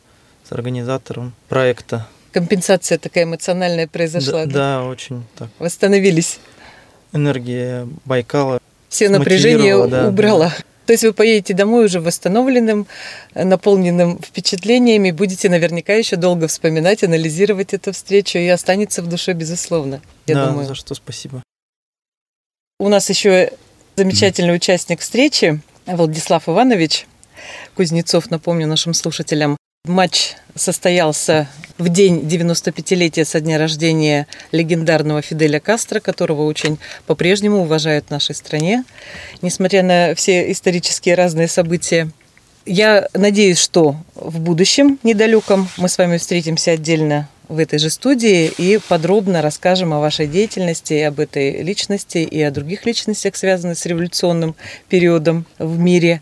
с 0.47 0.51
организатором 0.51 1.33
проекта. 1.49 2.07
Компенсация 2.31 2.97
такая 2.97 3.23
эмоциональная 3.23 3.87
произошла. 3.87 4.45
Да, 4.45 4.51
да? 4.51 4.53
да 4.53 4.83
очень 4.83 5.23
так. 5.35 5.49
Восстановились. 5.59 6.39
Энергия 7.13 7.87
Байкала. 8.05 8.59
Все 8.89 9.09
напряжение 9.09 9.87
да, 9.87 10.07
убрала. 10.07 10.49
Да. 10.49 10.63
То 10.85 10.93
есть 10.93 11.03
вы 11.03 11.11
поедете 11.11 11.53
домой 11.53 11.85
уже 11.85 11.99
восстановленным, 11.99 12.87
наполненным 13.33 14.19
впечатлениями, 14.19 15.11
будете 15.11 15.49
наверняка 15.49 15.93
еще 15.93 16.15
долго 16.15 16.47
вспоминать, 16.47 17.03
анализировать 17.03 17.73
эту 17.73 17.91
встречу 17.91 18.37
и 18.37 18.47
останется 18.47 19.01
в 19.01 19.09
душе, 19.09 19.33
безусловно. 19.33 20.01
Я 20.27 20.35
да, 20.35 20.47
думаю. 20.47 20.65
за 20.65 20.75
что 20.75 20.95
спасибо. 20.95 21.43
У 22.79 22.87
нас 22.87 23.09
еще 23.09 23.51
замечательный 23.97 24.55
участник 24.55 25.01
встречи 25.01 25.59
Владислав 25.85 26.47
Иванович 26.47 27.05
Кузнецов, 27.75 28.31
напомню 28.31 28.65
нашим 28.67 28.93
слушателям. 28.93 29.57
Матч 29.87 30.35
состоялся 30.55 31.47
в 31.77 31.89
день 31.89 32.21
95-летия 32.21 33.25
со 33.25 33.39
дня 33.39 33.57
рождения 33.57 34.27
легендарного 34.51 35.21
Фиделя 35.21 35.59
Кастро, 35.59 35.99
которого 35.99 36.43
очень 36.43 36.77
по-прежнему 37.05 37.61
уважают 37.61 38.07
в 38.07 38.11
нашей 38.11 38.35
стране, 38.35 38.83
несмотря 39.41 39.83
на 39.83 40.15
все 40.15 40.51
исторические 40.51 41.15
разные 41.15 41.47
события. 41.47 42.09
Я 42.65 43.07
надеюсь, 43.13 43.59
что 43.59 43.95
в 44.15 44.39
будущем 44.39 44.99
недалеком 45.03 45.69
мы 45.77 45.87
с 45.87 45.97
вами 45.97 46.17
встретимся 46.17 46.71
отдельно 46.71 47.29
в 47.47 47.59
этой 47.59 47.79
же 47.79 47.89
студии 47.89 48.51
и 48.57 48.79
подробно 48.89 49.41
расскажем 49.41 49.93
о 49.93 49.99
вашей 49.99 50.27
деятельности, 50.27 50.93
и 50.93 51.01
об 51.01 51.19
этой 51.19 51.61
личности, 51.63 52.17
и 52.17 52.41
о 52.41 52.51
других 52.51 52.85
личностях, 52.85 53.37
связанных 53.37 53.77
с 53.77 53.85
революционным 53.85 54.55
периодом 54.89 55.45
в 55.59 55.77
мире. 55.77 56.21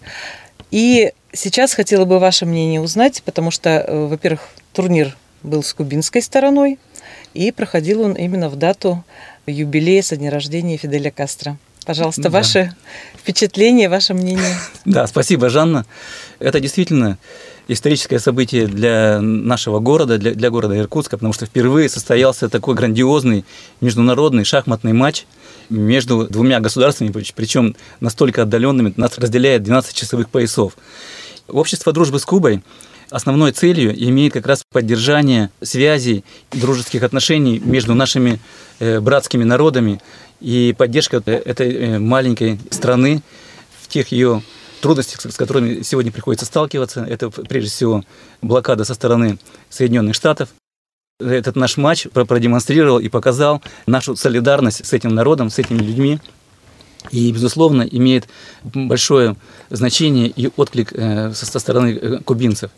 И 0.70 1.14
сейчас 1.36 1.74
хотела 1.74 2.06
бы 2.06 2.20
ваше 2.20 2.46
мнение 2.46 2.82
узнать, 2.82 3.22
потому 3.26 3.52
что, 3.52 3.70
э, 3.70 4.06
во-первых, 4.08 4.42
турнир 4.74 5.16
был 5.44 5.64
с 5.64 5.74
кубинской 5.74 6.22
стороной, 6.22 6.80
и 7.34 7.52
проходил 7.52 8.02
он 8.02 8.14
именно 8.14 8.50
в 8.50 8.56
дату 8.56 9.04
юбилея 9.46 10.02
со 10.02 10.16
дня 10.16 10.32
рождения 10.32 10.78
Фиделя 10.78 11.12
Кастро. 11.12 11.58
Пожалуйста, 11.86 12.24
да. 12.24 12.30
ваше 12.32 12.76
впечатление, 13.16 13.90
ваше 13.90 14.14
мнение. 14.16 14.56
Да, 14.86 15.06
спасибо, 15.06 15.50
Жанна. 15.50 15.86
Это 16.40 16.60
действительно 16.60 17.20
историческое 17.68 18.20
событие 18.20 18.68
для 18.68 19.22
нашего 19.22 19.80
города, 19.80 20.18
для, 20.18 20.34
для 20.34 20.50
города 20.50 20.78
Иркутска, 20.78 21.18
потому 21.18 21.34
что 21.34 21.46
впервые 21.46 21.90
состоялся 21.90 22.50
такой 22.50 22.74
грандиозный 22.74 23.46
международный 23.82 24.46
шахматный 24.46 24.94
матч 24.94 25.26
между 25.70 26.28
двумя 26.28 26.60
государствами, 26.60 27.12
причем 27.36 27.76
настолько 28.00 28.44
отдаленными, 28.44 28.94
нас 28.98 29.18
разделяет 29.18 29.64
12 29.64 29.96
часовых 29.96 30.30
поясов. 30.30 30.78
Общество 31.48 31.94
дружбы 31.94 32.20
с 32.20 32.26
Кубой 32.26 32.64
основной 33.12 33.52
целью 33.52 33.94
имеет 34.10 34.34
как 34.34 34.48
раз 34.48 34.64
поддержание 34.72 35.52
связей, 35.62 36.26
дружеских 36.52 37.04
отношений 37.04 37.60
между 37.60 37.94
нашими 37.94 38.40
э, 38.80 39.00
братскими 39.00 39.44
народами 39.44 40.02
и 40.42 40.76
поддержка 40.78 41.18
этой 41.26 41.74
э, 41.74 42.00
маленькой 42.00 42.60
страны 42.72 43.22
в 43.82 43.88
тех 43.88 44.12
ее 44.12 44.42
трудностях, 44.82 45.22
с 45.22 45.38
которыми 45.38 45.82
сегодня 45.82 46.12
приходится 46.12 46.46
сталкиваться. 46.46 47.04
Это 47.04 47.30
прежде 47.30 47.70
всего 47.70 48.04
блокада 48.42 48.84
со 48.84 48.94
стороны 48.94 49.38
Соединенных 49.70 50.16
Штатов. 50.16 50.50
Этот 51.20 51.56
наш 51.56 51.78
матч 51.78 52.08
продемонстрировал 52.12 53.00
и 53.00 53.08
показал 53.08 53.62
нашу 53.88 54.16
солидарность 54.16 54.86
с 54.86 54.92
этим 54.92 55.16
народом, 55.16 55.50
с 55.50 55.60
этими 55.60 55.78
людьми. 55.78 56.20
И, 57.12 57.32
безусловно, 57.32 57.84
имеет 57.84 58.28
большое 58.64 59.36
значение 59.70 60.28
и 60.28 60.50
отклик 60.56 60.94
э, 60.94 61.34
со 61.34 61.60
стороны 61.60 61.98
э, 62.02 62.18
кубинцев. 62.24 62.72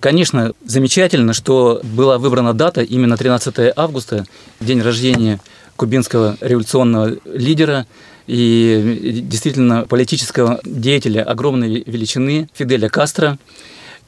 Конечно, 0.00 0.52
замечательно, 0.64 1.32
что 1.32 1.80
была 1.82 2.18
выбрана 2.18 2.52
дата 2.52 2.82
именно 2.82 3.16
13 3.16 3.72
августа, 3.76 4.26
день 4.60 4.82
рождения 4.82 5.40
кубинского 5.76 6.36
революционного 6.40 7.16
лидера 7.24 7.86
и 8.26 9.22
действительно 9.24 9.86
политического 9.86 10.60
деятеля 10.64 11.22
огромной 11.22 11.82
величины 11.86 12.48
Фиделя 12.54 12.88
Кастро. 12.88 13.38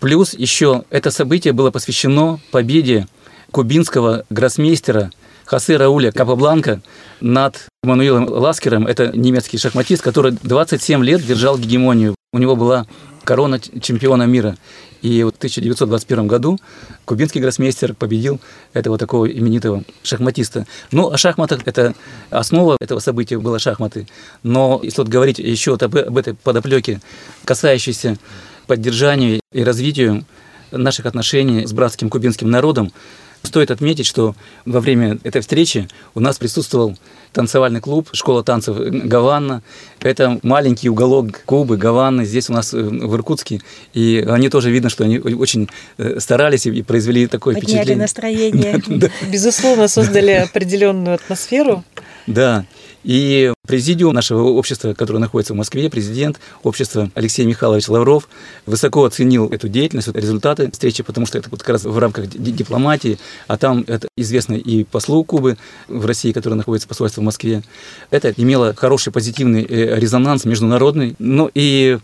Плюс 0.01 0.35
еще 0.35 0.85
это 0.91 1.11
событие 1.11 1.53
было 1.53 1.71
посвящено 1.71 2.39
победе 2.51 3.07
кубинского 3.51 4.25
гроссмейстера 4.31 5.11
Хосе 5.49 5.79
Рауля 5.79 6.13
Капабланка 6.13 6.83
над 7.23 7.69
Мануилом 7.83 8.29
Ласкером. 8.29 8.87
Это 8.87 9.17
немецкий 9.17 9.57
шахматист, 9.57 10.03
который 10.03 10.33
27 10.43 11.03
лет 11.03 11.25
держал 11.25 11.57
гегемонию. 11.57 12.15
У 12.35 12.39
него 12.39 12.55
была 12.55 12.87
корона 13.25 13.59
чемпиона 13.59 14.25
мира. 14.25 14.59
И 15.01 15.23
вот 15.23 15.37
в 15.37 15.39
1921 15.39 16.27
году 16.27 16.59
кубинский 17.07 17.41
гроссмейстер 17.41 17.95
победил 17.95 18.41
этого 18.75 18.99
такого 18.99 19.25
именитого 19.25 19.85
шахматиста. 20.03 20.67
Ну, 20.93 21.11
о 21.11 21.17
шахматах 21.17 21.61
это 21.65 21.95
основа 22.29 22.77
этого 22.79 22.99
события 22.99 23.39
была 23.39 23.59
шахматы. 23.59 24.07
Но 24.43 24.81
если 24.83 25.01
вот 25.01 25.09
говорить 25.09 25.39
еще 25.39 25.71
вот 25.71 25.83
об, 25.83 25.97
об 25.97 26.19
этой 26.19 26.35
подоплеке, 26.35 27.01
касающейся 27.47 28.19
поддержанию 28.67 29.41
и 29.55 29.65
развитию 29.65 30.27
наших 30.73 31.07
отношений 31.07 31.67
с 31.67 31.73
братским 31.73 32.11
кубинским 32.11 32.51
народом, 32.51 32.93
Стоит 33.43 33.71
отметить, 33.71 34.07
что 34.07 34.35
во 34.67 34.81
время 34.81 35.19
этой 35.23 35.41
встречи 35.41 35.89
у 36.15 36.21
нас 36.21 36.39
присутствовал 36.39 36.97
танцевальный 37.33 37.81
клуб 37.81 38.09
«Школа 38.13 38.43
танцев 38.43 38.77
Гаванна». 38.77 39.63
Это 40.01 40.39
маленький 40.43 40.89
уголок 40.89 41.43
Кубы, 41.45 41.77
Гаванны, 41.77 42.25
здесь 42.25 42.51
у 42.51 42.53
нас 42.53 42.75
э, 42.75 42.81
в 42.83 43.15
Иркутске. 43.15 43.61
И 43.95 44.25
они 44.29 44.49
тоже 44.49 44.71
видно, 44.71 44.91
что 44.91 45.05
они 45.05 45.19
очень 45.19 45.69
э, 45.99 46.19
старались 46.21 46.67
и 46.67 46.83
произвели 46.83 47.27
такое 47.27 47.55
Подняли 47.55 47.73
впечатление. 47.73 48.03
настроение. 48.03 48.83
Безусловно, 49.33 49.89
создали 49.89 50.33
определенную 50.33 51.15
атмосферу. 51.15 51.85
Да. 52.27 52.65
И 53.09 53.55
президиум 53.67 54.13
нашего 54.13 54.43
общества, 54.43 54.93
которое 54.93 55.19
находится 55.19 55.55
в 55.55 55.57
Москве, 55.57 55.89
президент 55.89 56.39
общества 56.63 57.11
Алексей 57.15 57.47
Михайлович 57.47 57.89
Лавров, 57.89 58.29
высоко 58.67 59.03
оценил 59.07 59.49
эту 59.49 59.67
деятельность, 59.71 60.09
результаты 60.09 60.71
встречи, 60.71 61.03
потому 61.03 61.25
что 61.25 61.39
это 61.39 61.49
как 61.49 61.71
раз 61.71 61.85
в 61.85 61.99
рамках 61.99 62.27
дипломатии, 62.29 63.19
а 63.47 63.57
там 63.57 63.83
это 63.87 64.09
известно 64.15 64.57
и 64.57 64.85
послу 64.85 65.25
Кубы 65.25 65.57
в 65.89 66.05
России, 66.05 66.33
который 66.33 66.53
находится 66.53 66.87
посольство 66.87 67.23
в 67.23 67.25
Москве. 67.25 67.63
Это 68.11 68.35
имело 68.37 68.75
хороший 68.75 69.11
позитивный 69.11 69.65
э, 69.65 69.99
резонанс 69.99 70.45
международный. 70.45 71.17
Ну 71.19 71.51
и 71.55 71.99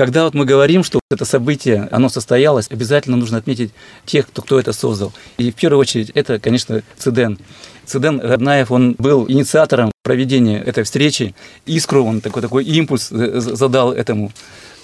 когда 0.00 0.24
вот 0.24 0.32
мы 0.32 0.46
говорим, 0.46 0.82
что 0.82 0.98
это 1.10 1.26
событие, 1.26 1.86
оно 1.90 2.08
состоялось, 2.08 2.68
обязательно 2.70 3.18
нужно 3.18 3.36
отметить 3.36 3.70
тех, 4.06 4.26
кто, 4.26 4.40
кто 4.40 4.58
это 4.58 4.72
создал. 4.72 5.12
И 5.36 5.50
в 5.50 5.54
первую 5.54 5.78
очередь 5.78 6.10
это, 6.14 6.38
конечно, 6.38 6.82
ЦИДЕН. 6.96 7.38
Циден 7.84 8.18
Раднаев, 8.18 8.70
он 8.70 8.96
был 8.96 9.26
инициатором 9.28 9.92
проведения 10.02 10.58
этой 10.58 10.84
встречи. 10.84 11.34
Искру, 11.66 12.06
он 12.06 12.22
такой, 12.22 12.40
такой 12.40 12.64
импульс 12.64 13.08
задал 13.10 13.92
этому. 13.92 14.32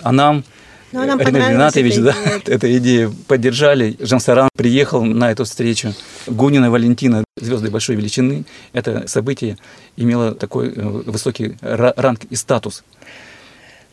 А 0.03 0.13
нам 0.13 0.45
ну, 0.93 1.01
а 1.01 1.07
нам 1.07 1.19
Ренат 1.19 1.51
Ринатович, 1.51 1.97
да, 1.97 2.15
эту 2.53 2.77
идею 2.77 3.15
поддержали. 3.27 3.97
Жансаран 3.99 4.51
приехал 4.55 5.03
на 5.03 5.33
эту 5.33 5.45
встречу. 5.45 5.95
Гунина 6.27 6.71
Валентина, 6.71 7.25
звезды 7.41 7.71
большой 7.71 7.97
величины. 7.97 8.45
Это 8.75 9.09
событие 9.09 9.57
имело 9.97 10.35
такой 10.35 10.75
э, 10.77 10.83
высокий 10.83 11.57
ранг 11.63 12.25
и 12.29 12.37
статус. 12.37 12.85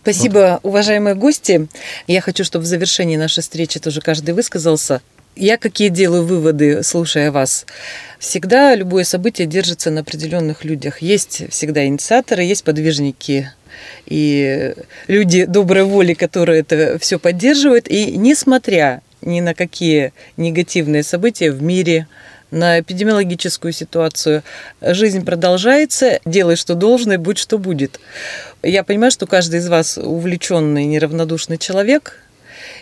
Спасибо, 0.04 0.60
вот. 0.62 0.70
уважаемые 0.70 1.16
гости. 1.16 1.68
Я 2.08 2.20
хочу, 2.20 2.44
чтобы 2.44 2.66
в 2.66 2.68
завершении 2.68 3.16
нашей 3.16 3.42
встречи 3.42 3.80
тоже 3.80 4.02
каждый 4.02 4.34
высказался. 4.36 5.02
Я 5.38 5.58
какие 5.58 5.88
делаю 5.88 6.26
выводы, 6.26 6.84
слушая 6.84 7.32
вас? 7.32 7.66
Всегда 8.20 8.76
любое 8.76 9.06
событие 9.06 9.48
держится 9.48 9.92
на 9.92 10.02
определенных 10.02 10.66
людях. 10.66 11.02
Есть 11.02 11.50
всегда 11.50 11.86
инициаторы, 11.86 12.44
есть 12.44 12.66
подвижники 12.66 13.50
и 14.06 14.74
люди 15.08 15.46
доброй 15.46 15.86
воли, 15.86 16.14
которые 16.14 16.60
это 16.60 17.00
все 17.00 17.18
поддерживают. 17.18 17.88
И 17.88 18.18
несмотря 18.18 19.02
ни 19.22 19.40
на 19.40 19.54
какие 19.54 20.12
негативные 20.36 21.04
события 21.04 21.50
в 21.50 21.64
мире, 21.64 22.08
на 22.54 22.80
эпидемиологическую 22.80 23.74
ситуацию. 23.74 24.44
Жизнь 24.82 25.26
продолжается, 25.26 26.20
делай, 26.24 26.56
что 26.56 26.76
должно, 26.76 27.16
и 27.16 27.18
будь, 27.18 27.40
что 27.40 27.58
будет. 27.58 28.00
Я 28.62 28.84
понимаю, 28.84 29.12
что 29.12 29.26
каждый 29.26 29.60
из 29.60 29.68
вас 29.68 29.98
увлеченный, 29.98 30.86
неравнодушный 30.86 31.58
человек, 31.58 32.20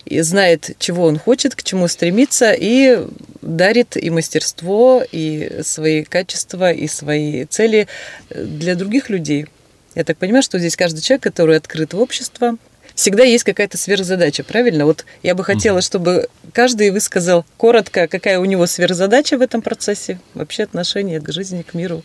и 0.06 0.20
знает, 0.22 0.72
чего 0.78 1.06
он 1.06 1.18
хочет, 1.18 1.56
к 1.56 1.64
чему 1.64 1.88
стремится, 1.88 2.54
и 2.54 3.00
дарит 3.42 3.96
и 3.96 4.10
мастерство, 4.10 5.04
и 5.12 5.62
свои 5.64 6.04
качества, 6.04 6.72
и 6.72 6.88
свои 6.88 7.46
цели 7.46 7.88
для 8.30 8.76
других 8.76 9.10
людей. 9.10 9.48
Я 9.96 10.04
так 10.04 10.18
понимаю, 10.18 10.44
что 10.44 10.60
здесь 10.60 10.76
каждый 10.76 11.02
человек, 11.02 11.24
который 11.24 11.58
открыт 11.58 11.94
в 11.94 12.00
общество, 12.00 12.58
всегда 13.02 13.24
есть 13.24 13.44
какая-то 13.44 13.80
сверхзадача, 13.80 14.44
правильно? 14.44 14.86
Вот 14.86 15.06
я 15.24 15.34
бы 15.34 15.44
хотела, 15.44 15.82
чтобы 15.82 16.30
каждый 16.54 16.92
высказал 16.92 17.46
коротко, 17.58 18.08
какая 18.08 18.40
у 18.40 18.46
него 18.46 18.68
сверхзадача 18.68 19.40
в 19.40 19.42
этом 19.42 19.64
процессе, 19.64 20.20
вообще 20.36 20.64
отношение 20.64 21.20
к 21.20 21.32
жизни, 21.32 21.64
к 21.64 21.74
миру. 21.74 22.04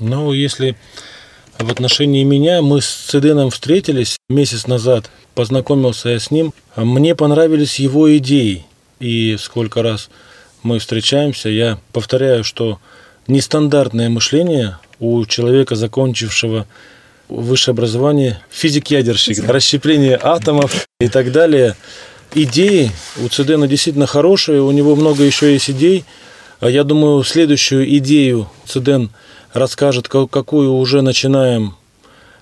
Ну, 0.00 0.32
если 0.32 0.76
в 1.60 1.70
отношении 1.70 2.24
меня, 2.24 2.60
мы 2.60 2.82
с 2.82 2.88
Циденом 2.88 3.50
встретились 3.50 4.16
месяц 4.28 4.66
назад, 4.66 5.10
познакомился 5.36 6.08
я 6.08 6.18
с 6.18 6.32
ним, 6.32 6.52
мне 6.74 7.14
понравились 7.14 7.78
его 7.78 8.16
идеи, 8.16 8.66
и 8.98 9.36
сколько 9.38 9.80
раз 9.82 10.10
мы 10.64 10.80
встречаемся, 10.80 11.48
я 11.50 11.78
повторяю, 11.92 12.42
что 12.42 12.80
нестандартное 13.28 14.08
мышление 14.08 14.78
у 14.98 15.24
человека, 15.26 15.76
закончившего 15.76 16.66
высшее 17.28 17.72
образование, 17.72 18.40
физик-ядерщик, 18.50 19.48
расщепление 19.48 20.18
атомов 20.20 20.86
и 21.00 21.08
так 21.08 21.32
далее. 21.32 21.76
Идеи 22.34 22.90
у 23.22 23.28
Цидена 23.28 23.66
действительно 23.66 24.06
хорошие, 24.06 24.60
у 24.60 24.70
него 24.70 24.96
много 24.96 25.22
еще 25.22 25.52
есть 25.52 25.70
идей. 25.70 26.04
А 26.60 26.68
я 26.68 26.84
думаю, 26.84 27.22
следующую 27.22 27.96
идею 27.98 28.48
Циден 28.66 29.10
расскажет, 29.52 30.08
какую 30.08 30.72
уже 30.72 31.02
начинаем 31.02 31.76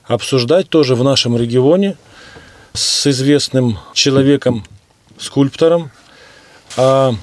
обсуждать 0.04 0.68
тоже 0.68 0.94
в 0.94 1.04
нашем 1.04 1.36
регионе 1.36 1.96
с 2.72 3.06
известным 3.06 3.78
человеком, 3.92 4.64
скульптором. 5.18 5.90
А 6.76 7.14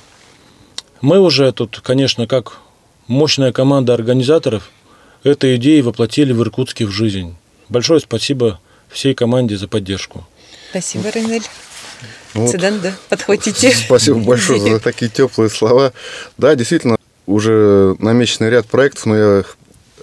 мы 1.01 1.19
уже 1.19 1.51
тут, 1.51 1.79
конечно, 1.81 2.27
как 2.27 2.57
мощная 3.07 3.51
команда 3.51 3.93
организаторов, 3.93 4.69
эту 5.23 5.55
идею 5.55 5.85
воплотили 5.85 6.33
в 6.33 6.41
Иркутске 6.41 6.85
в 6.85 6.91
жизнь. 6.91 7.35
Большое 7.69 7.99
спасибо 7.99 8.59
всей 8.89 9.13
команде 9.13 9.57
за 9.57 9.67
поддержку. 9.67 10.27
Спасибо, 10.71 11.09
Ренель. 11.09 11.43
Ну 12.33 12.41
вот. 12.41 12.51
Циденда, 12.51 12.93
подхватите. 13.09 13.71
Спасибо 13.85 14.19
большое 14.19 14.59
за 14.59 14.79
такие 14.79 15.09
теплые 15.09 15.49
слова. 15.49 15.93
Да, 16.37 16.55
действительно, 16.55 16.97
уже 17.25 17.95
намеченный 17.99 18.49
ряд 18.49 18.67
проектов, 18.67 19.05
но 19.07 19.17
я 19.17 19.43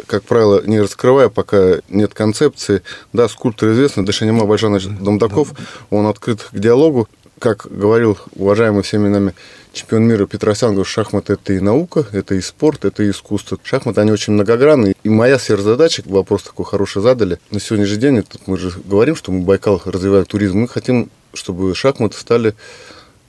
как 0.07 0.25
правило, 0.25 0.63
не 0.65 0.81
раскрывая, 0.81 1.29
пока 1.29 1.77
нет 1.89 2.13
концепции. 2.13 2.83
Да, 3.13 3.29
скульптор 3.29 3.73
известный, 3.73 4.05
Дашанима 4.05 4.45
Байжанович 4.45 4.89
Домдаков, 5.01 5.53
он 5.91 6.07
открыт 6.07 6.43
к 6.53 6.59
диалогу. 6.59 7.09
Как 7.39 7.67
говорил 7.71 8.19
уважаемый 8.35 8.83
всеми 8.83 9.09
нами 9.09 9.35
чемпион 9.77 10.05
мира 10.05 10.27
Петросян, 10.27 10.73
говорит, 10.73 10.91
шахматы 10.91 11.35
это 11.35 11.53
и 11.53 11.61
наука, 11.61 12.07
это 12.13 12.35
и 12.35 12.41
спорт, 12.41 12.85
это 12.85 13.03
и 13.03 13.11
искусство. 13.11 13.59
Шахматы, 13.63 14.01
они 14.01 14.11
очень 14.11 14.33
многогранные. 14.33 14.95
И 15.05 15.09
моя 15.09 15.39
сверхзадача, 15.39 16.03
вопрос 16.07 16.43
такой 16.45 16.65
хороший 16.65 17.03
задали, 17.03 17.39
на 17.51 17.61
сегодняшний 17.61 17.99
день, 17.99 18.25
мы 18.47 18.57
же 18.57 18.73
говорим, 18.85 19.15
что 19.15 19.31
мы 19.31 19.43
Байкал 19.43 19.81
развиваем 19.85 20.25
туризм, 20.25 20.59
мы 20.61 20.69
хотим, 20.69 21.11
чтобы 21.35 21.75
шахматы 21.75 22.17
стали 22.17 22.55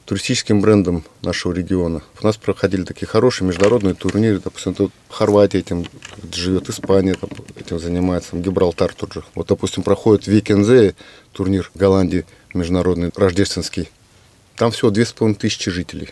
туристическим 0.06 0.62
брендом 0.62 1.04
нашего 1.22 1.52
региона. 1.52 2.02
У 2.22 2.26
нас 2.26 2.38
проходили 2.38 2.84
такие 2.84 3.08
хорошие 3.08 3.46
международные 3.46 3.94
турниры, 3.94 4.40
допустим, 4.40 4.74
тут 4.74 4.94
Хорватия 5.10 5.60
этим 5.60 5.86
живет, 6.34 6.70
Испания 6.70 7.14
там, 7.16 7.30
этим 7.58 7.78
занимается, 7.78 8.32
там, 8.32 8.42
Гибралтар 8.42 8.94
тот 8.94 9.14
же. 9.14 9.24
Вот, 9.36 9.48
допустим, 9.48 9.84
проходит 9.84 10.28
Викензе, 10.28 10.96
турнир 11.34 11.70
в 11.74 11.78
Голландии 11.78 12.26
международный, 12.54 13.12
рождественский. 13.18 13.90
Там 14.56 14.72
всего 14.72 14.92
две 14.92 15.06
с 15.06 15.12
половиной 15.12 15.38
тысячи 15.38 15.70
жителей 15.70 16.10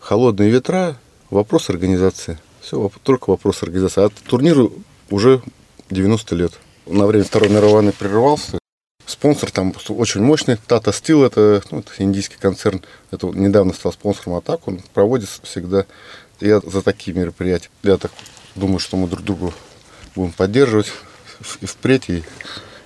холодные 0.00 0.50
ветра, 0.50 0.96
вопрос 1.30 1.70
организации. 1.70 2.38
Все, 2.60 2.90
только 3.02 3.30
вопрос 3.30 3.62
организации. 3.62 4.04
А 4.04 4.10
турниру 4.28 4.72
уже 5.10 5.42
90 5.90 6.34
лет. 6.34 6.52
На 6.86 7.06
время 7.06 7.24
Второй 7.24 7.50
мировой 7.50 7.74
войны 7.74 7.92
прерывался. 7.92 8.58
Спонсор 9.06 9.50
там 9.50 9.74
очень 9.88 10.20
мощный. 10.20 10.54
Tata 10.54 10.90
Steel, 10.90 11.26
это, 11.26 11.62
ну, 11.70 11.80
это 11.80 11.90
индийский 11.98 12.36
концерн. 12.38 12.82
Это 13.10 13.26
недавно 13.28 13.72
стал 13.72 13.92
спонсором 13.92 14.36
Атак. 14.36 14.66
Он 14.66 14.80
проводит 14.94 15.28
всегда. 15.42 15.86
Я 16.40 16.60
за 16.60 16.82
такие 16.82 17.16
мероприятия. 17.16 17.70
Я 17.82 17.96
так 17.96 18.12
думаю, 18.54 18.78
что 18.78 18.96
мы 18.96 19.08
друг 19.08 19.24
друга 19.24 19.52
будем 20.14 20.32
поддерживать 20.32 20.92
и 21.60 21.66
впредь, 21.66 22.08
и 22.08 22.22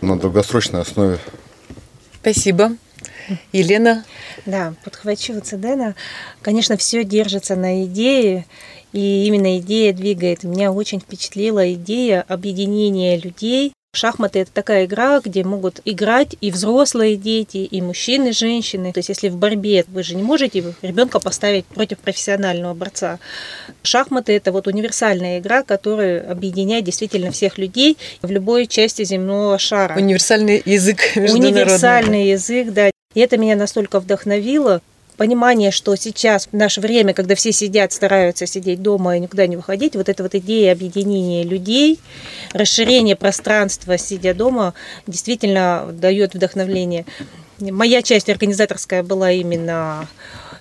на 0.01 0.19
долгосрочной 0.19 0.81
основе. 0.81 1.19
Спасибо. 2.21 2.77
Елена? 3.53 4.05
Да, 4.47 4.75
подхвачу 4.85 5.41
Цедена. 5.41 5.95
Конечно, 6.43 6.77
все 6.77 7.05
держится 7.05 7.57
на 7.57 7.85
идее, 7.85 8.47
и 8.93 9.27
именно 9.27 9.59
идея 9.59 9.93
двигает. 9.93 10.45
Меня 10.45 10.73
очень 10.73 11.01
впечатлила 11.01 11.73
идея 11.73 12.25
объединения 12.29 13.19
людей 13.19 13.73
Шахматы 13.95 14.41
это 14.41 14.53
такая 14.53 14.87
игра, 14.87 15.21
где 15.21 15.45
могут 15.45 15.81
играть 15.85 16.37
и 16.41 16.51
взрослые 16.51 17.17
дети, 17.17 17.59
и 17.59 17.81
мужчины, 17.81 18.29
и 18.29 18.33
женщины. 18.33 18.93
То 18.93 18.99
есть, 18.99 19.09
если 19.09 19.29
в 19.29 19.37
борьбе 19.37 19.85
вы 19.89 20.03
же 20.03 20.15
не 20.15 20.23
можете 20.23 20.75
ребенка 20.83 21.21
поставить 21.21 21.65
против 21.67 21.99
профессионального 21.99 22.75
борца. 22.75 23.19
Шахматы 23.83 24.33
это 24.33 24.53
вот 24.53 24.67
универсальная 24.67 25.39
игра, 25.39 25.63
которая 25.63 26.29
объединяет 26.31 26.85
действительно 26.85 27.31
всех 27.31 27.59
людей 27.59 27.97
в 28.23 28.31
любой 28.31 28.67
части 28.67 29.05
земного 29.05 29.59
шара. 29.59 29.97
Универсальный 29.97 30.61
язык 30.65 30.99
Универсальный 31.17 32.29
язык, 32.31 32.73
да. 32.73 32.91
И 33.15 33.21
это 33.21 33.37
меня 33.37 33.57
настолько 33.57 34.01
вдохновило, 34.01 34.83
понимание, 35.17 35.71
что 35.71 35.95
сейчас, 35.97 36.49
в 36.51 36.53
наше 36.57 36.81
время, 36.81 37.15
когда 37.15 37.35
все 37.35 37.53
сидят, 37.53 37.93
стараются 37.93 38.47
сидеть 38.47 38.83
дома 38.83 39.17
и 39.17 39.21
никуда 39.21 39.47
не 39.47 39.57
выходить, 39.57 39.97
вот 39.97 40.09
эта 40.09 40.23
вот 40.23 40.35
идея 40.35 40.73
объединения 40.73 41.45
людей, 41.45 42.01
расширение 42.53 43.17
пространства, 43.17 43.97
сидя 43.99 44.35
дома, 44.35 44.75
действительно 45.07 45.89
дает 45.93 46.35
вдохновление. 46.35 47.07
Моя 47.61 48.03
часть 48.03 48.29
организаторская 48.29 49.03
была 49.03 49.31
именно 49.31 50.09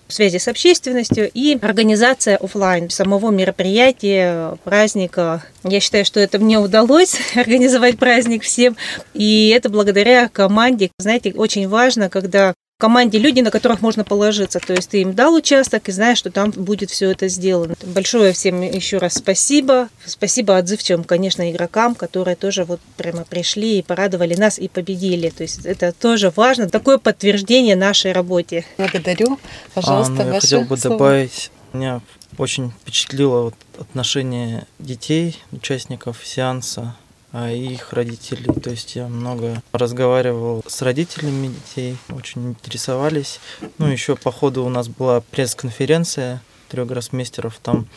связи 0.07 0.37
с 0.37 0.47
общественностью 0.47 1.29
и 1.33 1.57
организация 1.61 2.37
офлайн 2.37 2.89
самого 2.89 3.31
мероприятия, 3.31 4.57
праздника. 4.63 5.43
Я 5.63 5.79
считаю, 5.79 6.05
что 6.05 6.19
это 6.19 6.39
мне 6.39 6.59
удалось 6.59 7.17
организовать 7.35 7.97
праздник 7.97 8.43
всем, 8.43 8.75
и 9.13 9.49
это 9.55 9.69
благодаря 9.69 10.29
команде. 10.29 10.91
Знаете, 10.99 11.33
очень 11.33 11.67
важно, 11.67 12.09
когда 12.09 12.53
команде 12.83 13.17
люди, 13.17 13.39
на 13.39 13.49
которых 13.49 13.81
можно 13.81 14.03
положиться. 14.03 14.59
То 14.59 14.73
есть 14.73 14.89
ты 14.89 15.03
им 15.03 15.13
дал 15.13 15.33
участок 15.33 15.87
и 15.87 15.93
знаешь, 15.93 16.17
что 16.17 16.31
там 16.31 16.51
будет 16.51 16.91
все 16.91 17.11
это 17.11 17.29
сделано. 17.29 17.75
Большое 17.81 18.33
всем 18.33 18.61
еще 18.61 18.97
раз 18.97 19.13
спасибо. 19.13 19.87
Спасибо 20.05 20.57
отзывчивым, 20.57 21.05
конечно, 21.05 21.49
игрокам, 21.49 21.95
которые 21.95 22.35
тоже 22.35 22.65
вот 22.65 22.81
прямо 22.97 23.23
пришли 23.23 23.79
и 23.79 23.83
порадовали 23.83 24.35
нас 24.35 24.59
и 24.59 24.67
победили. 24.67 25.29
То 25.29 25.43
есть 25.43 25.65
это 25.65 25.93
тоже 25.93 26.29
важно. 26.35 26.69
Такое 26.69 26.97
подтверждение 26.97 27.77
нашей 27.77 28.11
работе. 28.11 28.65
Благодарю. 28.77 29.39
Пожалуйста, 29.73 30.15
а, 30.19 30.25
ну, 30.25 30.33
Я 30.33 30.41
хотел 30.41 30.61
бы 30.65 30.75
слово. 30.75 30.97
добавить, 30.97 31.51
меня 31.71 32.01
очень 32.37 32.73
впечатлило 32.81 33.43
вот 33.43 33.55
отношение 33.79 34.67
детей, 34.79 35.39
участников 35.53 36.17
сеанса 36.25 36.97
их 37.33 37.93
родителей. 37.93 38.53
То 38.61 38.69
есть 38.69 38.95
я 38.95 39.07
много 39.07 39.61
разговаривал 39.71 40.63
с 40.67 40.81
родителями 40.81 41.47
детей, 41.47 41.97
очень 42.09 42.49
интересовались. 42.49 43.39
Ну, 43.77 43.87
еще 43.87 44.15
по 44.15 44.31
ходу 44.31 44.63
у 44.63 44.69
нас 44.69 44.87
была 44.87 45.21
пресс-конференция 45.21 46.41
трех 46.69 46.87
гроссмейстеров. 46.87 47.59
Там 47.61 47.87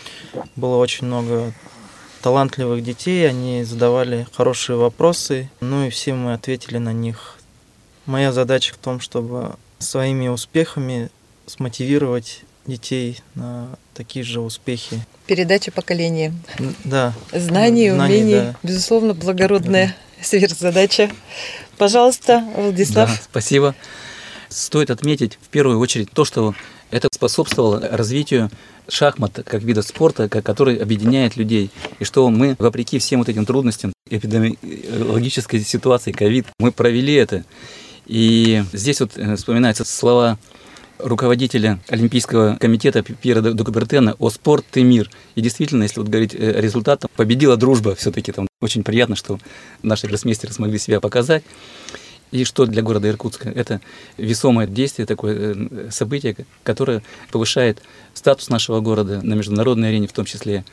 было 0.57 0.77
очень 0.77 1.07
много 1.07 1.53
талантливых 2.23 2.83
детей, 2.83 3.29
они 3.29 3.63
задавали 3.63 4.27
хорошие 4.33 4.77
вопросы, 4.77 5.51
ну 5.61 5.87
и 5.87 5.91
все 5.91 6.15
мы 6.15 6.33
ответили 6.33 6.79
на 6.79 6.93
них. 6.93 7.39
Моя 8.05 8.33
задача 8.33 8.75
в 8.75 8.79
том, 8.79 9.01
чтобы 9.01 9.57
своими 9.79 10.29
успехами 10.29 11.11
смотивировать 11.47 12.43
детей 12.67 13.21
на 13.35 13.79
такие 13.95 14.25
же 14.25 14.41
успехи. 14.41 15.05
Передача 15.27 15.71
поколения. 15.71 16.33
Да. 16.85 17.13
Знаний, 17.33 17.91
умений, 17.91 18.35
да. 18.35 18.57
безусловно, 18.63 19.15
благородная 19.15 19.97
да. 20.19 20.25
сверхзадача. 20.25 21.11
Пожалуйста, 21.79 22.45
Владислав. 22.57 23.11
Да, 23.11 23.21
спасибо. 23.23 23.75
Стоит 24.49 24.91
отметить 24.91 25.39
в 25.43 25.49
первую 25.49 25.79
очередь 25.79 26.11
то, 26.13 26.25
что 26.25 26.55
это 26.91 27.09
способствовало 27.13 27.81
развитию 27.91 28.51
шахмат 28.89 29.41
как 29.45 29.63
вида 29.63 29.83
спорта, 29.83 30.29
который 30.29 30.77
объединяет 30.77 31.37
людей. 31.37 31.71
И 31.99 32.05
что 32.05 32.29
мы, 32.31 32.55
вопреки 32.59 32.99
всем 32.99 33.21
вот 33.21 33.29
этим 33.29 33.45
трудностям 33.45 33.93
эпидемиологической 34.09 35.61
ситуации, 35.61 36.13
ковид, 36.13 36.47
мы 36.59 36.71
провели 36.71 37.15
это. 37.15 37.45
И 38.07 38.63
здесь 38.73 39.01
вот 39.01 39.13
э, 39.17 39.35
вспоминаются 39.35 39.85
слова 39.85 40.39
руководителя 40.99 41.79
Олимпийского 41.89 42.57
комитета 42.61 43.03
Пьера 43.03 43.41
Докубертена 43.41 44.15
о 44.19 44.31
спорт 44.31 44.65
и 44.77 44.83
мир. 44.83 45.11
И 45.35 45.41
действительно, 45.41 45.85
если 45.85 46.01
вот 46.01 46.09
говорить 46.09 46.35
э, 46.35 46.61
результатом, 46.61 47.11
победила 47.17 47.57
дружба 47.57 47.95
все-таки. 47.95 48.33
Там 48.33 48.47
очень 48.61 48.85
приятно, 48.85 49.17
что 49.17 49.39
наши 49.83 50.07
гроссмейстеры 50.07 50.53
смогли 50.53 50.79
себя 50.79 51.01
показать. 51.01 51.45
И 52.33 52.45
что 52.45 52.67
для 52.67 52.83
города 52.83 53.09
Иркутска? 53.09 53.49
Это 53.49 53.81
весомое 54.17 54.67
действие, 54.67 55.07
такое 55.07 55.55
э, 55.55 55.91
событие, 55.91 56.37
которое 56.63 57.03
повышает 57.31 57.83
статус 58.15 58.49
нашего 58.49 58.81
города 58.81 59.21
на 59.23 59.35
международной 59.35 59.89
арене 59.89 60.09
в 60.09 60.13
том 60.13 60.25
числе. 60.25 60.65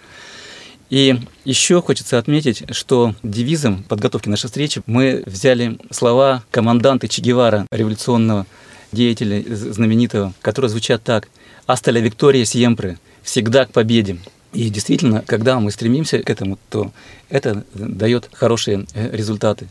И 0.89 1.19
еще 1.45 1.81
хочется 1.81 2.19
отметить, 2.19 2.63
что 2.71 3.15
девизом 3.23 3.83
подготовки 3.83 4.29
нашей 4.29 4.47
встречи 4.47 4.81
мы 4.85 5.23
взяли 5.25 5.77
слова 5.89 6.43
команданта 6.51 7.07
Че 7.07 7.21
Гевара, 7.21 7.65
революционного 7.71 8.45
деятеля 8.93 9.43
знаменитого, 9.47 10.33
которые 10.41 10.69
звучат 10.69 11.03
так 11.03 11.27
«Аста 11.65 11.91
Виктория 11.91 12.45
сиемпре»– 12.45 12.97
«Всегда 13.23 13.65
к 13.65 13.71
победе». 13.71 14.17
И 14.53 14.69
действительно, 14.69 15.23
когда 15.25 15.59
мы 15.59 15.71
стремимся 15.71 16.19
к 16.19 16.29
этому, 16.29 16.59
то 16.69 16.91
это 17.29 17.65
дает 17.73 18.29
хорошие 18.33 18.85
э, 18.93 19.15
результаты. 19.15 19.67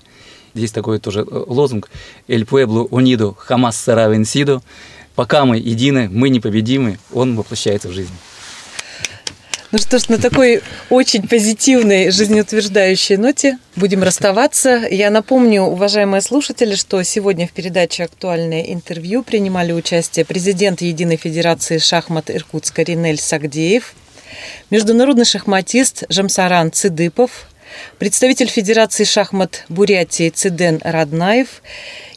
Здесь 0.54 0.72
такой 0.72 0.98
тоже 0.98 1.20
э, 1.20 1.44
лозунг 1.46 1.88
«El 2.28 2.44
pueblo 2.44 2.88
unido 2.90 3.37
jamás 3.48 3.76
será 3.76 4.08
vencido» 4.08 4.62
«Пока 5.14 5.44
мы 5.44 5.58
едины, 5.58 6.08
мы 6.11 6.30
непобедимы», 6.30 6.98
он 7.12 7.37
воплощается 7.37 7.88
в 7.88 7.92
жизнь. 7.92 8.12
Ну 9.72 9.78
что 9.78 9.98
ж, 9.98 10.11
на 10.11 10.18
такой 10.18 10.61
очень 10.90 11.26
позитивной, 11.26 12.11
жизнеутверждающей 12.11 13.16
ноте 13.16 13.56
будем 13.74 14.02
расставаться. 14.02 14.87
Я 14.90 15.08
напомню, 15.08 15.62
уважаемые 15.62 16.20
слушатели, 16.20 16.74
что 16.74 17.02
сегодня 17.04 17.48
в 17.48 17.52
передаче 17.52 18.04
«Актуальное 18.04 18.61
интервью» 18.64 19.22
принимали 19.22 19.72
участие 19.72 20.26
президент 20.26 20.82
Единой 20.82 21.16
Федерации 21.16 21.78
шахмат 21.78 22.30
Иркутска 22.30 22.82
Ринель 22.82 23.18
Сагдеев, 23.18 23.94
международный 24.68 25.24
шахматист 25.24 26.04
Жамсаран 26.11 26.70
Цидыпов, 26.70 27.46
представитель 27.98 28.48
Федерации 28.48 29.04
шахмат 29.04 29.64
Бурятии 29.68 30.28
Циден 30.30 30.80
Раднаев, 30.82 31.62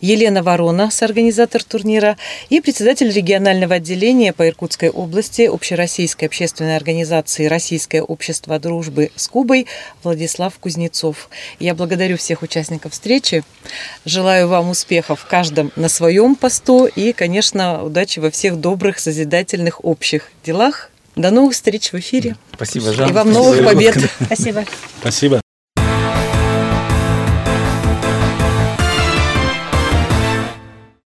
Елена 0.02 0.44
Ворона, 0.44 0.92
соорганизатор 0.92 1.64
турнира, 1.64 2.18
и 2.50 2.62
председатель 2.62 3.12
регионального 3.12 3.76
отделения 3.76 4.34
по 4.34 4.48
Иркутской 4.48 4.90
области 4.90 5.44
Общероссийской 5.44 6.28
общественной 6.28 6.76
организации 6.76 7.48
«Российское 7.48 8.02
общество 8.02 8.60
дружбы 8.60 9.12
с 9.16 9.28
Кубой» 9.28 9.68
Владислав 10.04 10.58
Кузнецов. 10.60 11.30
Я 11.60 11.74
благодарю 11.76 12.18
всех 12.18 12.42
участников 12.42 12.94
встречи, 12.94 13.44
желаю 14.06 14.48
вам 14.48 14.70
успехов 14.70 15.22
в 15.22 15.28
каждом 15.28 15.72
на 15.76 15.90
своем 15.90 16.36
посту 16.36 16.86
и, 16.86 17.14
конечно, 17.14 17.84
удачи 17.84 18.20
во 18.20 18.32
всех 18.32 18.60
добрых, 18.60 19.00
созидательных 19.00 19.84
общих 19.84 20.32
делах. 20.46 20.92
До 21.16 21.32
новых 21.32 21.54
встреч 21.54 21.94
в 21.94 21.96
эфире. 21.96 22.36
Спасибо, 22.54 22.92
Жан. 22.92 23.10
И 23.10 23.14
вам 23.14 23.32
новых 23.32 23.64
побед. 23.64 23.98
Спасибо. 24.28 24.66
Спасибо. 25.00 25.45